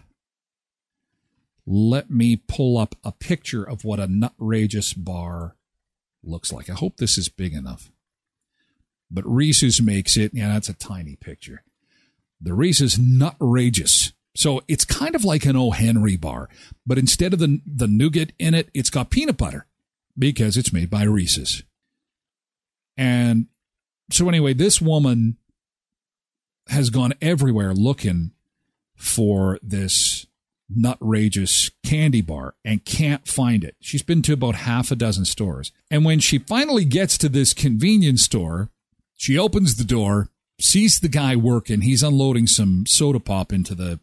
Let 1.67 2.11
me 2.11 2.37
pull 2.37 2.79
up 2.79 2.95
a 3.05 3.13
picture 3.13 3.63
of 3.63 3.85
what 3.85 4.01
a 4.01 4.09
Nutrageous 4.09 4.95
bar 4.97 5.55
looks 6.25 6.51
like. 6.51 6.71
I 6.71 6.75
hope 6.75 6.97
this 6.97 7.19
is 7.19 7.29
big 7.29 7.53
enough. 7.53 7.93
But 9.11 9.27
Reese's 9.27 9.83
makes 9.83 10.17
it. 10.17 10.33
Yeah, 10.33 10.55
that's 10.55 10.71
a 10.71 10.75
tiny 10.75 11.15
picture. 11.15 11.63
The 12.41 12.55
Reese's 12.55 12.97
Nutrageous. 12.97 14.13
So 14.35 14.63
it's 14.69 14.85
kind 14.85 15.15
of 15.15 15.25
like 15.25 15.45
an 15.45 15.57
O. 15.57 15.73
Henry 15.73 16.17
bar, 16.17 16.49
but 16.87 16.99
instead 16.99 17.33
of 17.33 17.41
the, 17.41 17.61
the 17.67 17.89
nougat 17.89 18.33
in 18.39 18.55
it, 18.55 18.71
it's 18.73 18.91
got 18.91 19.11
peanut 19.11 19.37
butter 19.37 19.67
because 20.17 20.57
it's 20.57 20.73
made 20.73 20.91
by 20.91 21.03
Reese's. 21.03 21.65
And 22.97 23.47
so 24.11 24.29
anyway, 24.29 24.55
this 24.55 24.81
woman 24.81 25.37
has 26.69 26.91
gone 26.91 27.15
everywhere 27.21 27.73
looking 27.73 28.33
for 28.95 29.59
this 29.63 30.27
nutrageous 30.71 31.71
candy 31.85 32.21
bar 32.21 32.55
and 32.65 32.85
can't 32.85 33.27
find 33.27 33.65
it. 33.65 33.77
She's 33.81 34.03
been 34.03 34.23
to 34.23 34.35
about 34.35 34.55
half 34.55 34.91
a 34.91 34.97
dozen 34.97 35.25
stores. 35.25 35.73
And 35.91 36.05
when 36.05 36.21
she 36.21 36.39
finally 36.39 36.85
gets 36.85 37.17
to 37.19 37.29
this 37.29 37.55
convenience 37.55 38.23
store, 38.23 38.71
she 39.15 39.39
opens 39.39 39.77
the 39.77 39.85
door 39.85 40.29
sees 40.61 41.01
the 41.01 41.09
guy 41.09 41.37
working. 41.37 41.83
He's 41.83 42.03
unloading 42.03 42.47
some 42.47 42.85
soda 42.87 43.21
pop 43.21 43.53
into 43.53 43.75
the 43.75 44.01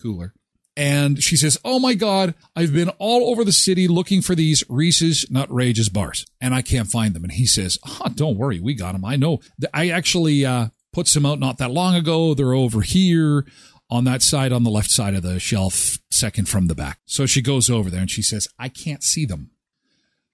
cooler. 0.00 0.32
And 0.76 1.20
she 1.20 1.36
says, 1.36 1.58
Oh 1.64 1.80
my 1.80 1.94
God, 1.94 2.34
I've 2.54 2.72
been 2.72 2.90
all 2.98 3.30
over 3.30 3.44
the 3.44 3.52
city 3.52 3.88
looking 3.88 4.22
for 4.22 4.36
these 4.36 4.62
Reese's 4.68 5.28
Nut 5.28 5.50
Nutrageous 5.50 5.92
bars 5.92 6.24
and 6.40 6.54
I 6.54 6.62
can't 6.62 6.88
find 6.88 7.14
them. 7.14 7.24
And 7.24 7.32
he 7.32 7.46
says, 7.46 7.78
oh, 7.84 8.08
Don't 8.14 8.38
worry, 8.38 8.60
we 8.60 8.74
got 8.74 8.92
them. 8.92 9.04
I 9.04 9.16
know. 9.16 9.40
I 9.74 9.90
actually 9.90 10.46
uh, 10.46 10.68
put 10.92 11.08
some 11.08 11.26
out 11.26 11.40
not 11.40 11.58
that 11.58 11.72
long 11.72 11.96
ago. 11.96 12.32
They're 12.32 12.54
over 12.54 12.82
here 12.82 13.44
on 13.90 14.04
that 14.04 14.22
side, 14.22 14.52
on 14.52 14.62
the 14.62 14.70
left 14.70 14.90
side 14.90 15.14
of 15.14 15.22
the 15.22 15.40
shelf, 15.40 15.98
second 16.12 16.48
from 16.48 16.68
the 16.68 16.74
back. 16.76 17.00
So 17.06 17.26
she 17.26 17.42
goes 17.42 17.68
over 17.68 17.90
there 17.90 18.00
and 18.00 18.10
she 18.10 18.22
says, 18.22 18.46
I 18.56 18.68
can't 18.68 19.02
see 19.02 19.26
them. 19.26 19.50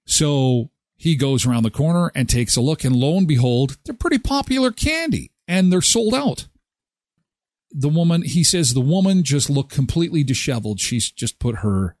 So 0.05 0.69
he 0.95 1.15
goes 1.15 1.45
around 1.45 1.63
the 1.63 1.71
corner 1.71 2.11
and 2.13 2.29
takes 2.29 2.55
a 2.55 2.61
look, 2.61 2.83
and 2.83 2.95
lo 2.95 3.17
and 3.17 3.27
behold, 3.27 3.77
they're 3.83 3.95
pretty 3.95 4.19
popular 4.19 4.71
candy 4.71 5.31
and 5.47 5.71
they're 5.71 5.81
sold 5.81 6.13
out. 6.13 6.47
The 7.71 7.89
woman, 7.89 8.21
he 8.21 8.43
says, 8.43 8.73
the 8.73 8.81
woman 8.81 9.23
just 9.23 9.49
looked 9.49 9.71
completely 9.71 10.23
disheveled. 10.23 10.79
She's 10.79 11.11
just 11.11 11.39
put 11.39 11.57
her 11.57 11.95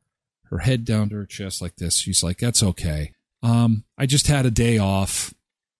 her 0.45 0.59
head 0.59 0.85
down 0.85 1.09
to 1.09 1.15
her 1.15 1.25
chest 1.25 1.61
like 1.61 1.75
this. 1.77 1.97
She's 1.97 2.23
like, 2.23 2.37
"That's 2.37 2.63
okay. 2.63 3.13
Um, 3.41 3.83
I 3.97 4.05
just 4.05 4.27
had 4.27 4.45
a 4.45 4.51
day 4.51 4.77
off. 4.77 5.33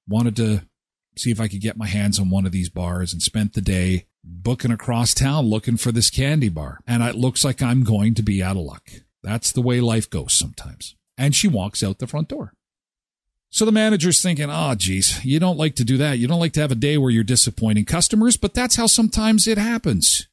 Wanted 0.07 0.35
to 0.37 0.67
see 1.15 1.31
if 1.31 1.39
I 1.39 1.47
could 1.47 1.61
get 1.61 1.77
my 1.77 1.87
hands 1.87 2.19
on 2.19 2.29
one 2.29 2.45
of 2.45 2.51
these 2.51 2.69
bars, 2.69 3.13
and 3.13 3.21
spent 3.21 3.53
the 3.53 3.61
day 3.61 4.05
booking 4.23 4.71
across 4.71 5.13
town 5.13 5.45
looking 5.45 5.77
for 5.77 5.91
this 5.91 6.09
candy 6.09 6.49
bar. 6.49 6.79
And 6.85 7.03
it 7.03 7.15
looks 7.15 7.45
like 7.45 7.61
I'm 7.61 7.83
going 7.83 8.15
to 8.15 8.23
be 8.23 8.43
out 8.43 8.57
of 8.57 8.63
luck. 8.63 8.89
That's 9.23 9.51
the 9.51 9.61
way 9.61 9.79
life 9.81 10.09
goes 10.09 10.33
sometimes." 10.33 10.95
And 11.17 11.33
she 11.33 11.47
walks 11.47 11.81
out 11.83 11.99
the 11.99 12.07
front 12.07 12.27
door. 12.27 12.53
So 13.55 13.63
the 13.63 13.71
manager's 13.71 14.21
thinking, 14.21 14.49
oh, 14.51 14.75
geez, 14.75 15.23
you 15.23 15.39
don't 15.39 15.55
like 15.57 15.75
to 15.75 15.85
do 15.85 15.95
that. 15.95 16.19
You 16.19 16.27
don't 16.27 16.41
like 16.41 16.51
to 16.53 16.59
have 16.59 16.73
a 16.73 16.75
day 16.75 16.97
where 16.97 17.09
you're 17.09 17.23
disappointing 17.23 17.85
customers, 17.85 18.35
but 18.35 18.53
that's 18.53 18.75
how 18.75 18.85
sometimes 18.85 19.47
it 19.47 19.57
happens. 19.57 20.27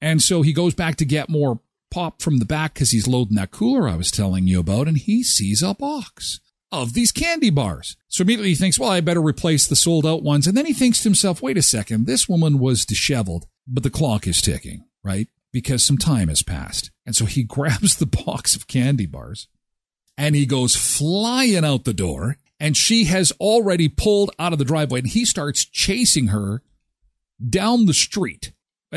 And 0.00 0.20
so 0.20 0.42
he 0.42 0.52
goes 0.52 0.74
back 0.74 0.96
to 0.96 1.04
get 1.04 1.28
more 1.28 1.60
pop 1.88 2.20
from 2.20 2.38
the 2.38 2.44
back 2.44 2.74
because 2.74 2.90
he's 2.90 3.06
loading 3.06 3.36
that 3.36 3.52
cooler 3.52 3.88
I 3.88 3.94
was 3.94 4.10
telling 4.10 4.48
you 4.48 4.58
about, 4.58 4.88
and 4.88 4.98
he 4.98 5.22
sees 5.22 5.62
a 5.62 5.72
box 5.72 6.40
of 6.72 6.94
these 6.94 7.12
candy 7.12 7.50
bars. 7.50 7.96
So 8.08 8.22
immediately 8.22 8.48
he 8.48 8.54
thinks, 8.56 8.76
well, 8.76 8.90
I 8.90 9.00
better 9.00 9.22
replace 9.22 9.68
the 9.68 9.76
sold 9.76 10.04
out 10.04 10.24
ones. 10.24 10.48
And 10.48 10.56
then 10.56 10.66
he 10.66 10.72
thinks 10.72 10.98
to 11.02 11.08
himself, 11.08 11.40
wait 11.40 11.56
a 11.56 11.62
second, 11.62 12.06
this 12.06 12.28
woman 12.28 12.58
was 12.58 12.84
disheveled, 12.84 13.46
but 13.68 13.84
the 13.84 13.88
clock 13.88 14.26
is 14.26 14.42
ticking, 14.42 14.84
right? 15.04 15.28
Because 15.52 15.84
some 15.84 15.96
time 15.96 16.26
has 16.26 16.42
passed. 16.42 16.90
And 17.06 17.14
so 17.14 17.24
he 17.24 17.44
grabs 17.44 17.94
the 17.94 18.06
box 18.06 18.56
of 18.56 18.66
candy 18.66 19.06
bars 19.06 19.46
and 20.16 20.34
he 20.34 20.46
goes 20.46 20.76
flying 20.76 21.64
out 21.64 21.84
the 21.84 21.94
door. 21.94 22.36
And 22.58 22.74
she 22.74 23.04
has 23.04 23.32
already 23.32 23.86
pulled 23.86 24.30
out 24.38 24.54
of 24.54 24.58
the 24.58 24.64
driveway 24.64 25.00
and 25.00 25.08
he 25.08 25.26
starts 25.26 25.62
chasing 25.62 26.28
her 26.28 26.62
down 27.50 27.84
the 27.84 27.92
street. 27.92 28.52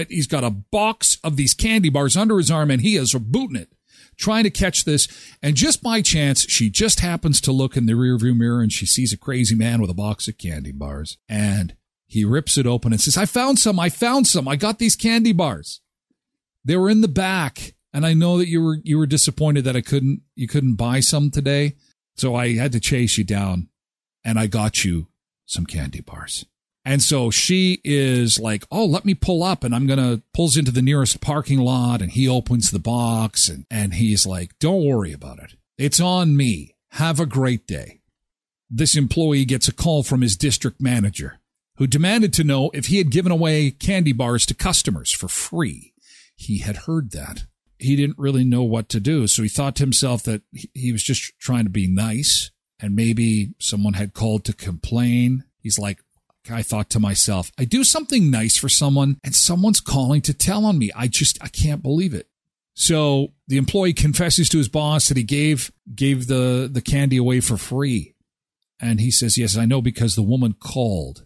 He's 0.07 0.27
got 0.27 0.45
a 0.45 0.49
box 0.49 1.17
of 1.25 1.35
these 1.35 1.53
candy 1.53 1.89
bars 1.89 2.15
under 2.15 2.37
his 2.37 2.49
arm 2.49 2.71
and 2.71 2.81
he 2.81 2.95
is 2.95 3.13
booting 3.13 3.57
it 3.57 3.73
trying 4.19 4.43
to 4.43 4.49
catch 4.49 4.83
this. 4.83 5.07
And 5.41 5.55
just 5.55 5.81
by 5.81 6.01
chance, 6.01 6.45
she 6.47 6.69
just 6.69 6.99
happens 6.99 7.41
to 7.41 7.51
look 7.51 7.75
in 7.75 7.85
the 7.85 7.93
rearview 7.93 8.37
mirror 8.37 8.61
and 8.61 8.71
she 8.71 8.85
sees 8.85 9.13
a 9.13 9.17
crazy 9.17 9.55
man 9.55 9.81
with 9.81 9.89
a 9.89 9.95
box 9.95 10.27
of 10.27 10.37
candy 10.37 10.71
bars. 10.71 11.17
And 11.27 11.75
he 12.05 12.25
rips 12.25 12.57
it 12.57 12.67
open 12.67 12.91
and 12.91 13.01
says, 13.01 13.17
I 13.17 13.25
found 13.25 13.57
some. 13.57 13.79
I 13.79 13.89
found 13.89 14.27
some. 14.27 14.47
I 14.47 14.55
got 14.55 14.77
these 14.77 14.95
candy 14.95 15.31
bars. 15.31 15.81
They 16.63 16.75
were 16.75 16.89
in 16.89 17.01
the 17.01 17.07
back. 17.07 17.75
And 17.93 18.05
I 18.05 18.13
know 18.13 18.37
that 18.37 18.47
you 18.47 18.61
were, 18.61 18.77
you 18.83 18.97
were 18.97 19.07
disappointed 19.07 19.63
that 19.63 19.75
I 19.75 19.81
couldn't, 19.81 20.21
you 20.35 20.47
couldn't 20.47 20.75
buy 20.75 20.99
some 20.99 21.31
today. 21.31 21.75
So 22.15 22.35
I 22.35 22.55
had 22.55 22.71
to 22.73 22.79
chase 22.79 23.17
you 23.17 23.23
down 23.23 23.69
and 24.23 24.37
I 24.37 24.47
got 24.47 24.83
you 24.83 25.07
some 25.45 25.65
candy 25.65 26.01
bars. 26.01 26.45
And 26.85 27.01
so 27.01 27.29
she 27.29 27.81
is 27.83 28.39
like, 28.39 28.65
Oh, 28.71 28.85
let 28.85 29.05
me 29.05 29.13
pull 29.13 29.43
up 29.43 29.63
and 29.63 29.75
I'm 29.75 29.87
to 29.87 30.21
pulls 30.33 30.57
into 30.57 30.71
the 30.71 30.81
nearest 30.81 31.21
parking 31.21 31.59
lot 31.59 32.01
and 32.01 32.11
he 32.11 32.27
opens 32.27 32.71
the 32.71 32.79
box 32.79 33.49
and, 33.49 33.65
and 33.69 33.95
he's 33.95 34.25
like, 34.25 34.57
don't 34.59 34.85
worry 34.85 35.13
about 35.13 35.39
it. 35.39 35.55
It's 35.77 35.99
on 35.99 36.35
me. 36.35 36.75
Have 36.91 37.19
a 37.19 37.25
great 37.25 37.67
day. 37.67 38.01
This 38.69 38.95
employee 38.95 39.45
gets 39.45 39.67
a 39.67 39.73
call 39.73 40.03
from 40.03 40.21
his 40.21 40.37
district 40.37 40.81
manager 40.81 41.39
who 41.77 41.87
demanded 41.87 42.33
to 42.33 42.43
know 42.43 42.69
if 42.73 42.87
he 42.87 42.97
had 42.97 43.09
given 43.09 43.31
away 43.31 43.71
candy 43.71 44.11
bars 44.11 44.45
to 44.47 44.53
customers 44.53 45.11
for 45.11 45.27
free. 45.27 45.93
He 46.35 46.59
had 46.59 46.75
heard 46.87 47.11
that. 47.11 47.45
He 47.79 47.95
didn't 47.95 48.19
really 48.19 48.43
know 48.43 48.63
what 48.63 48.89
to 48.89 48.99
do. 48.99 49.25
So 49.27 49.41
he 49.41 49.49
thought 49.49 49.75
to 49.77 49.83
himself 49.83 50.23
that 50.23 50.41
he 50.73 50.91
was 50.91 51.01
just 51.01 51.33
trying 51.39 51.63
to 51.63 51.69
be 51.69 51.87
nice 51.87 52.51
and 52.79 52.95
maybe 52.95 53.53
someone 53.59 53.93
had 53.93 54.13
called 54.13 54.45
to 54.45 54.53
complain. 54.53 55.45
He's 55.59 55.79
like, 55.79 55.99
I 56.49 56.61
thought 56.61 56.89
to 56.91 56.99
myself, 56.99 57.51
I 57.57 57.65
do 57.65 57.83
something 57.83 58.29
nice 58.29 58.57
for 58.57 58.69
someone 58.69 59.17
and 59.23 59.35
someone's 59.35 59.81
calling 59.81 60.21
to 60.23 60.33
tell 60.33 60.65
on 60.65 60.77
me. 60.77 60.91
I 60.95 61.07
just, 61.07 61.41
I 61.43 61.47
can't 61.47 61.81
believe 61.81 62.13
it. 62.13 62.27
So 62.73 63.33
the 63.47 63.57
employee 63.57 63.93
confesses 63.93 64.47
to 64.49 64.57
his 64.57 64.69
boss 64.69 65.09
that 65.09 65.17
he 65.17 65.23
gave, 65.23 65.71
gave 65.93 66.27
the, 66.27 66.69
the 66.71 66.81
candy 66.81 67.17
away 67.17 67.41
for 67.41 67.57
free. 67.57 68.15
And 68.79 69.01
he 69.01 69.11
says, 69.11 69.37
yes, 69.37 69.57
I 69.57 69.65
know 69.65 69.81
because 69.81 70.15
the 70.15 70.21
woman 70.21 70.53
called 70.53 71.25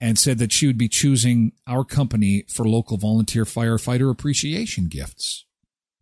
and 0.00 0.18
said 0.18 0.38
that 0.38 0.52
she 0.52 0.66
would 0.66 0.78
be 0.78 0.88
choosing 0.88 1.52
our 1.68 1.84
company 1.84 2.44
for 2.48 2.66
local 2.66 2.96
volunteer 2.96 3.44
firefighter 3.44 4.10
appreciation 4.10 4.88
gifts. 4.88 5.46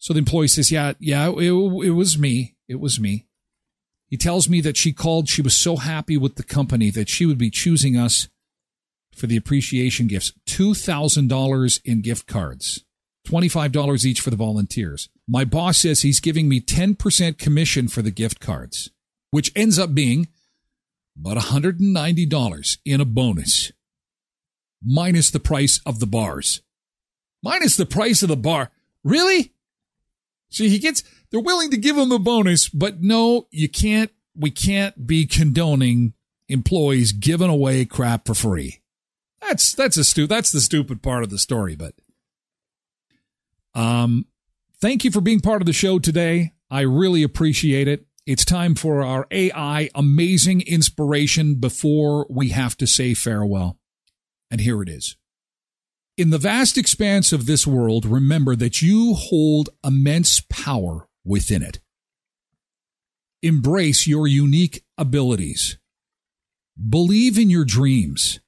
So 0.00 0.14
the 0.14 0.18
employee 0.18 0.48
says, 0.48 0.72
yeah, 0.72 0.94
yeah, 0.98 1.28
it, 1.28 1.52
it 1.52 1.90
was 1.90 2.18
me. 2.18 2.56
It 2.68 2.80
was 2.80 2.98
me. 2.98 3.26
He 4.08 4.16
tells 4.16 4.48
me 4.48 4.60
that 4.62 4.76
she 4.76 4.92
called. 4.92 5.28
She 5.28 5.42
was 5.42 5.56
so 5.56 5.76
happy 5.76 6.16
with 6.16 6.34
the 6.34 6.42
company 6.42 6.90
that 6.90 7.08
she 7.08 7.26
would 7.26 7.38
be 7.38 7.50
choosing 7.50 7.96
us 7.96 8.28
for 9.14 9.26
the 9.26 9.36
appreciation 9.36 10.06
gifts 10.06 10.32
$2,000 10.48 11.80
in 11.84 12.00
gift 12.00 12.26
cards, 12.26 12.84
$25 13.28 14.04
each 14.04 14.20
for 14.20 14.30
the 14.30 14.36
volunteers. 14.36 15.10
My 15.28 15.44
boss 15.44 15.78
says 15.78 16.00
he's 16.00 16.18
giving 16.18 16.48
me 16.48 16.60
10% 16.60 17.38
commission 17.38 17.86
for 17.86 18.00
the 18.02 18.10
gift 18.10 18.40
cards, 18.40 18.90
which 19.30 19.52
ends 19.54 19.78
up 19.78 19.94
being 19.94 20.28
about 21.18 21.36
$190 21.36 22.78
in 22.86 23.00
a 23.00 23.04
bonus, 23.04 23.70
minus 24.82 25.30
the 25.30 25.40
price 25.40 25.78
of 25.84 26.00
the 26.00 26.06
bars. 26.06 26.62
Minus 27.42 27.76
the 27.76 27.86
price 27.86 28.22
of 28.22 28.28
the 28.28 28.36
bar. 28.36 28.70
Really? 29.04 29.52
See, 30.50 30.68
he 30.68 30.78
gets 30.78 31.02
they're 31.30 31.40
willing 31.40 31.70
to 31.70 31.76
give 31.76 31.96
him 31.96 32.08
the 32.08 32.18
bonus, 32.18 32.68
but 32.68 33.00
no, 33.00 33.46
you 33.50 33.68
can't, 33.68 34.10
we 34.34 34.50
can't 34.50 35.06
be 35.06 35.26
condoning 35.26 36.14
employees 36.48 37.12
giving 37.12 37.48
away 37.48 37.84
crap 37.84 38.26
for 38.26 38.34
free. 38.34 38.80
That's, 39.40 39.72
that's 39.72 39.96
a 39.96 40.04
stu, 40.04 40.26
that's 40.26 40.52
the 40.52 40.60
stupid 40.60 41.02
part 41.02 41.22
of 41.22 41.30
the 41.30 41.38
story, 41.38 41.76
but, 41.76 41.94
um, 43.74 44.26
thank 44.80 45.04
you 45.04 45.12
for 45.12 45.20
being 45.20 45.40
part 45.40 45.62
of 45.62 45.66
the 45.66 45.72
show 45.72 45.98
today. 45.98 46.54
I 46.68 46.80
really 46.80 47.22
appreciate 47.22 47.86
it. 47.86 48.06
It's 48.26 48.44
time 48.44 48.74
for 48.74 49.02
our 49.02 49.26
AI 49.30 49.88
amazing 49.94 50.62
inspiration 50.62 51.54
before 51.54 52.26
we 52.28 52.50
have 52.50 52.76
to 52.78 52.86
say 52.86 53.14
farewell. 53.14 53.78
And 54.50 54.60
here 54.60 54.82
it 54.82 54.88
is. 54.88 55.16
In 56.20 56.28
the 56.28 56.36
vast 56.36 56.76
expanse 56.76 57.32
of 57.32 57.46
this 57.46 57.66
world, 57.66 58.04
remember 58.04 58.54
that 58.54 58.82
you 58.82 59.14
hold 59.14 59.70
immense 59.82 60.42
power 60.50 61.08
within 61.24 61.62
it. 61.62 61.80
Embrace 63.40 64.06
your 64.06 64.26
unique 64.26 64.84
abilities. 64.98 65.78
Believe 66.76 67.38
in 67.38 67.48
your 67.48 67.64
dreams 67.64 68.38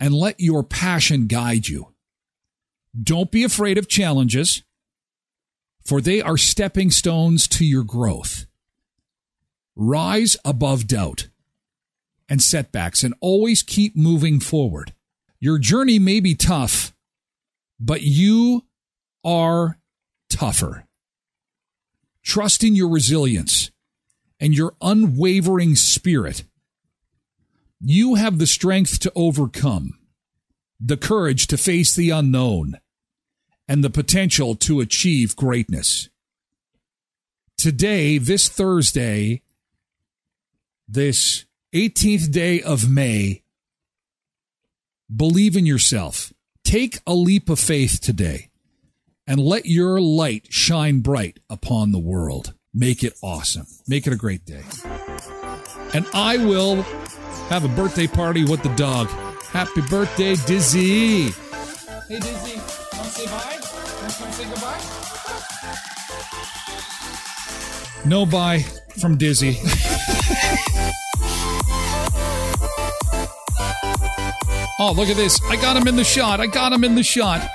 and 0.00 0.14
let 0.14 0.40
your 0.40 0.62
passion 0.62 1.26
guide 1.26 1.68
you. 1.68 1.92
Don't 2.98 3.30
be 3.30 3.44
afraid 3.44 3.76
of 3.76 3.86
challenges, 3.86 4.62
for 5.84 6.00
they 6.00 6.22
are 6.22 6.38
stepping 6.38 6.90
stones 6.90 7.46
to 7.48 7.66
your 7.66 7.84
growth. 7.84 8.46
Rise 9.74 10.38
above 10.46 10.86
doubt 10.86 11.28
and 12.26 12.40
setbacks 12.40 13.04
and 13.04 13.12
always 13.20 13.62
keep 13.62 13.94
moving 13.94 14.40
forward. 14.40 14.94
Your 15.46 15.58
journey 15.58 16.00
may 16.00 16.18
be 16.18 16.34
tough, 16.34 16.92
but 17.78 18.02
you 18.02 18.64
are 19.22 19.78
tougher. 20.28 20.88
Trust 22.24 22.64
in 22.64 22.74
your 22.74 22.88
resilience 22.88 23.70
and 24.40 24.52
your 24.52 24.74
unwavering 24.80 25.76
spirit. 25.76 26.42
You 27.80 28.16
have 28.16 28.38
the 28.38 28.46
strength 28.48 28.98
to 28.98 29.12
overcome, 29.14 29.96
the 30.80 30.96
courage 30.96 31.46
to 31.46 31.56
face 31.56 31.94
the 31.94 32.10
unknown, 32.10 32.80
and 33.68 33.84
the 33.84 33.88
potential 33.88 34.56
to 34.56 34.80
achieve 34.80 35.36
greatness. 35.36 36.08
Today, 37.56 38.18
this 38.18 38.48
Thursday, 38.48 39.42
this 40.88 41.44
18th 41.72 42.32
day 42.32 42.60
of 42.60 42.90
May, 42.90 43.44
believe 45.14 45.56
in 45.56 45.66
yourself. 45.66 46.32
Take 46.64 46.98
a 47.06 47.14
leap 47.14 47.48
of 47.48 47.58
faith 47.58 48.00
today 48.00 48.50
and 49.26 49.40
let 49.40 49.66
your 49.66 50.00
light 50.00 50.46
shine 50.50 51.00
bright 51.00 51.38
upon 51.48 51.92
the 51.92 51.98
world. 51.98 52.54
Make 52.74 53.02
it 53.02 53.14
awesome. 53.22 53.66
Make 53.88 54.06
it 54.06 54.12
a 54.12 54.16
great 54.16 54.44
day. 54.44 54.64
And 55.94 56.06
I 56.12 56.36
will 56.38 56.82
have 57.48 57.64
a 57.64 57.68
birthday 57.68 58.06
party 58.06 58.44
with 58.44 58.62
the 58.62 58.74
dog. 58.74 59.08
Happy 59.50 59.80
birthday, 59.82 60.34
Dizy. 60.34 61.30
Hey, 62.08 62.18
Dizy. 62.18 62.56
Want 62.96 63.06
to 63.06 63.10
say 63.10 63.26
bye? 63.26 63.58
Want 64.00 64.12
to 64.12 64.32
say 64.32 64.44
goodbye? 64.44 64.80
No 68.04 68.26
bye 68.26 68.60
from 69.00 69.16
Dizy. 69.16 69.92
oh, 74.78 74.92
look 74.92 75.08
at 75.08 75.16
this. 75.16 75.40
I 75.48 75.56
got 75.56 75.76
him 75.76 75.86
in 75.88 75.96
the 75.96 76.04
shot. 76.04 76.40
I 76.40 76.46
got 76.46 76.72
him 76.72 76.84
in 76.84 76.94
the 76.94 77.02
shot. 77.02 77.48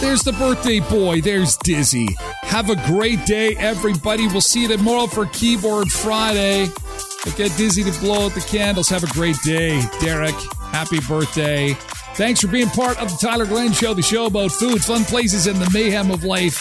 There's 0.00 0.22
the 0.22 0.32
birthday 0.32 0.80
boy. 0.80 1.20
There's 1.20 1.56
Dizy. 1.58 2.08
Have 2.42 2.68
a 2.70 2.76
great 2.86 3.24
day, 3.24 3.56
everybody. 3.56 4.28
We'll 4.28 4.40
see 4.40 4.62
you 4.62 4.68
tomorrow 4.68 5.06
for 5.06 5.26
Keyboard 5.26 5.90
Friday. 5.90 6.68
But 7.24 7.36
get 7.36 7.50
Dizy 7.52 7.82
to 7.82 8.00
blow 8.00 8.26
out 8.26 8.32
the 8.32 8.40
candles. 8.40 8.88
Have 8.90 9.04
a 9.04 9.12
great 9.12 9.36
day. 9.42 9.80
Derek, 10.00 10.34
happy 10.70 11.00
birthday. 11.08 11.74
Thanks 12.14 12.40
for 12.40 12.48
being 12.48 12.68
part 12.68 12.98
of 13.00 13.10
the 13.10 13.16
Tyler 13.16 13.46
Glen 13.46 13.72
Show, 13.72 13.94
the 13.94 14.02
show 14.02 14.26
about 14.26 14.52
food, 14.52 14.84
fun 14.84 15.04
places, 15.04 15.46
and 15.46 15.58
the 15.58 15.70
mayhem 15.70 16.10
of 16.10 16.24
life. 16.24 16.60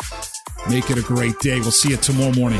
Make 0.70 0.90
it 0.90 0.98
a 0.98 1.02
great 1.02 1.38
day. 1.40 1.60
We'll 1.60 1.72
see 1.72 1.90
you 1.90 1.98
tomorrow 1.98 2.34
morning. 2.34 2.60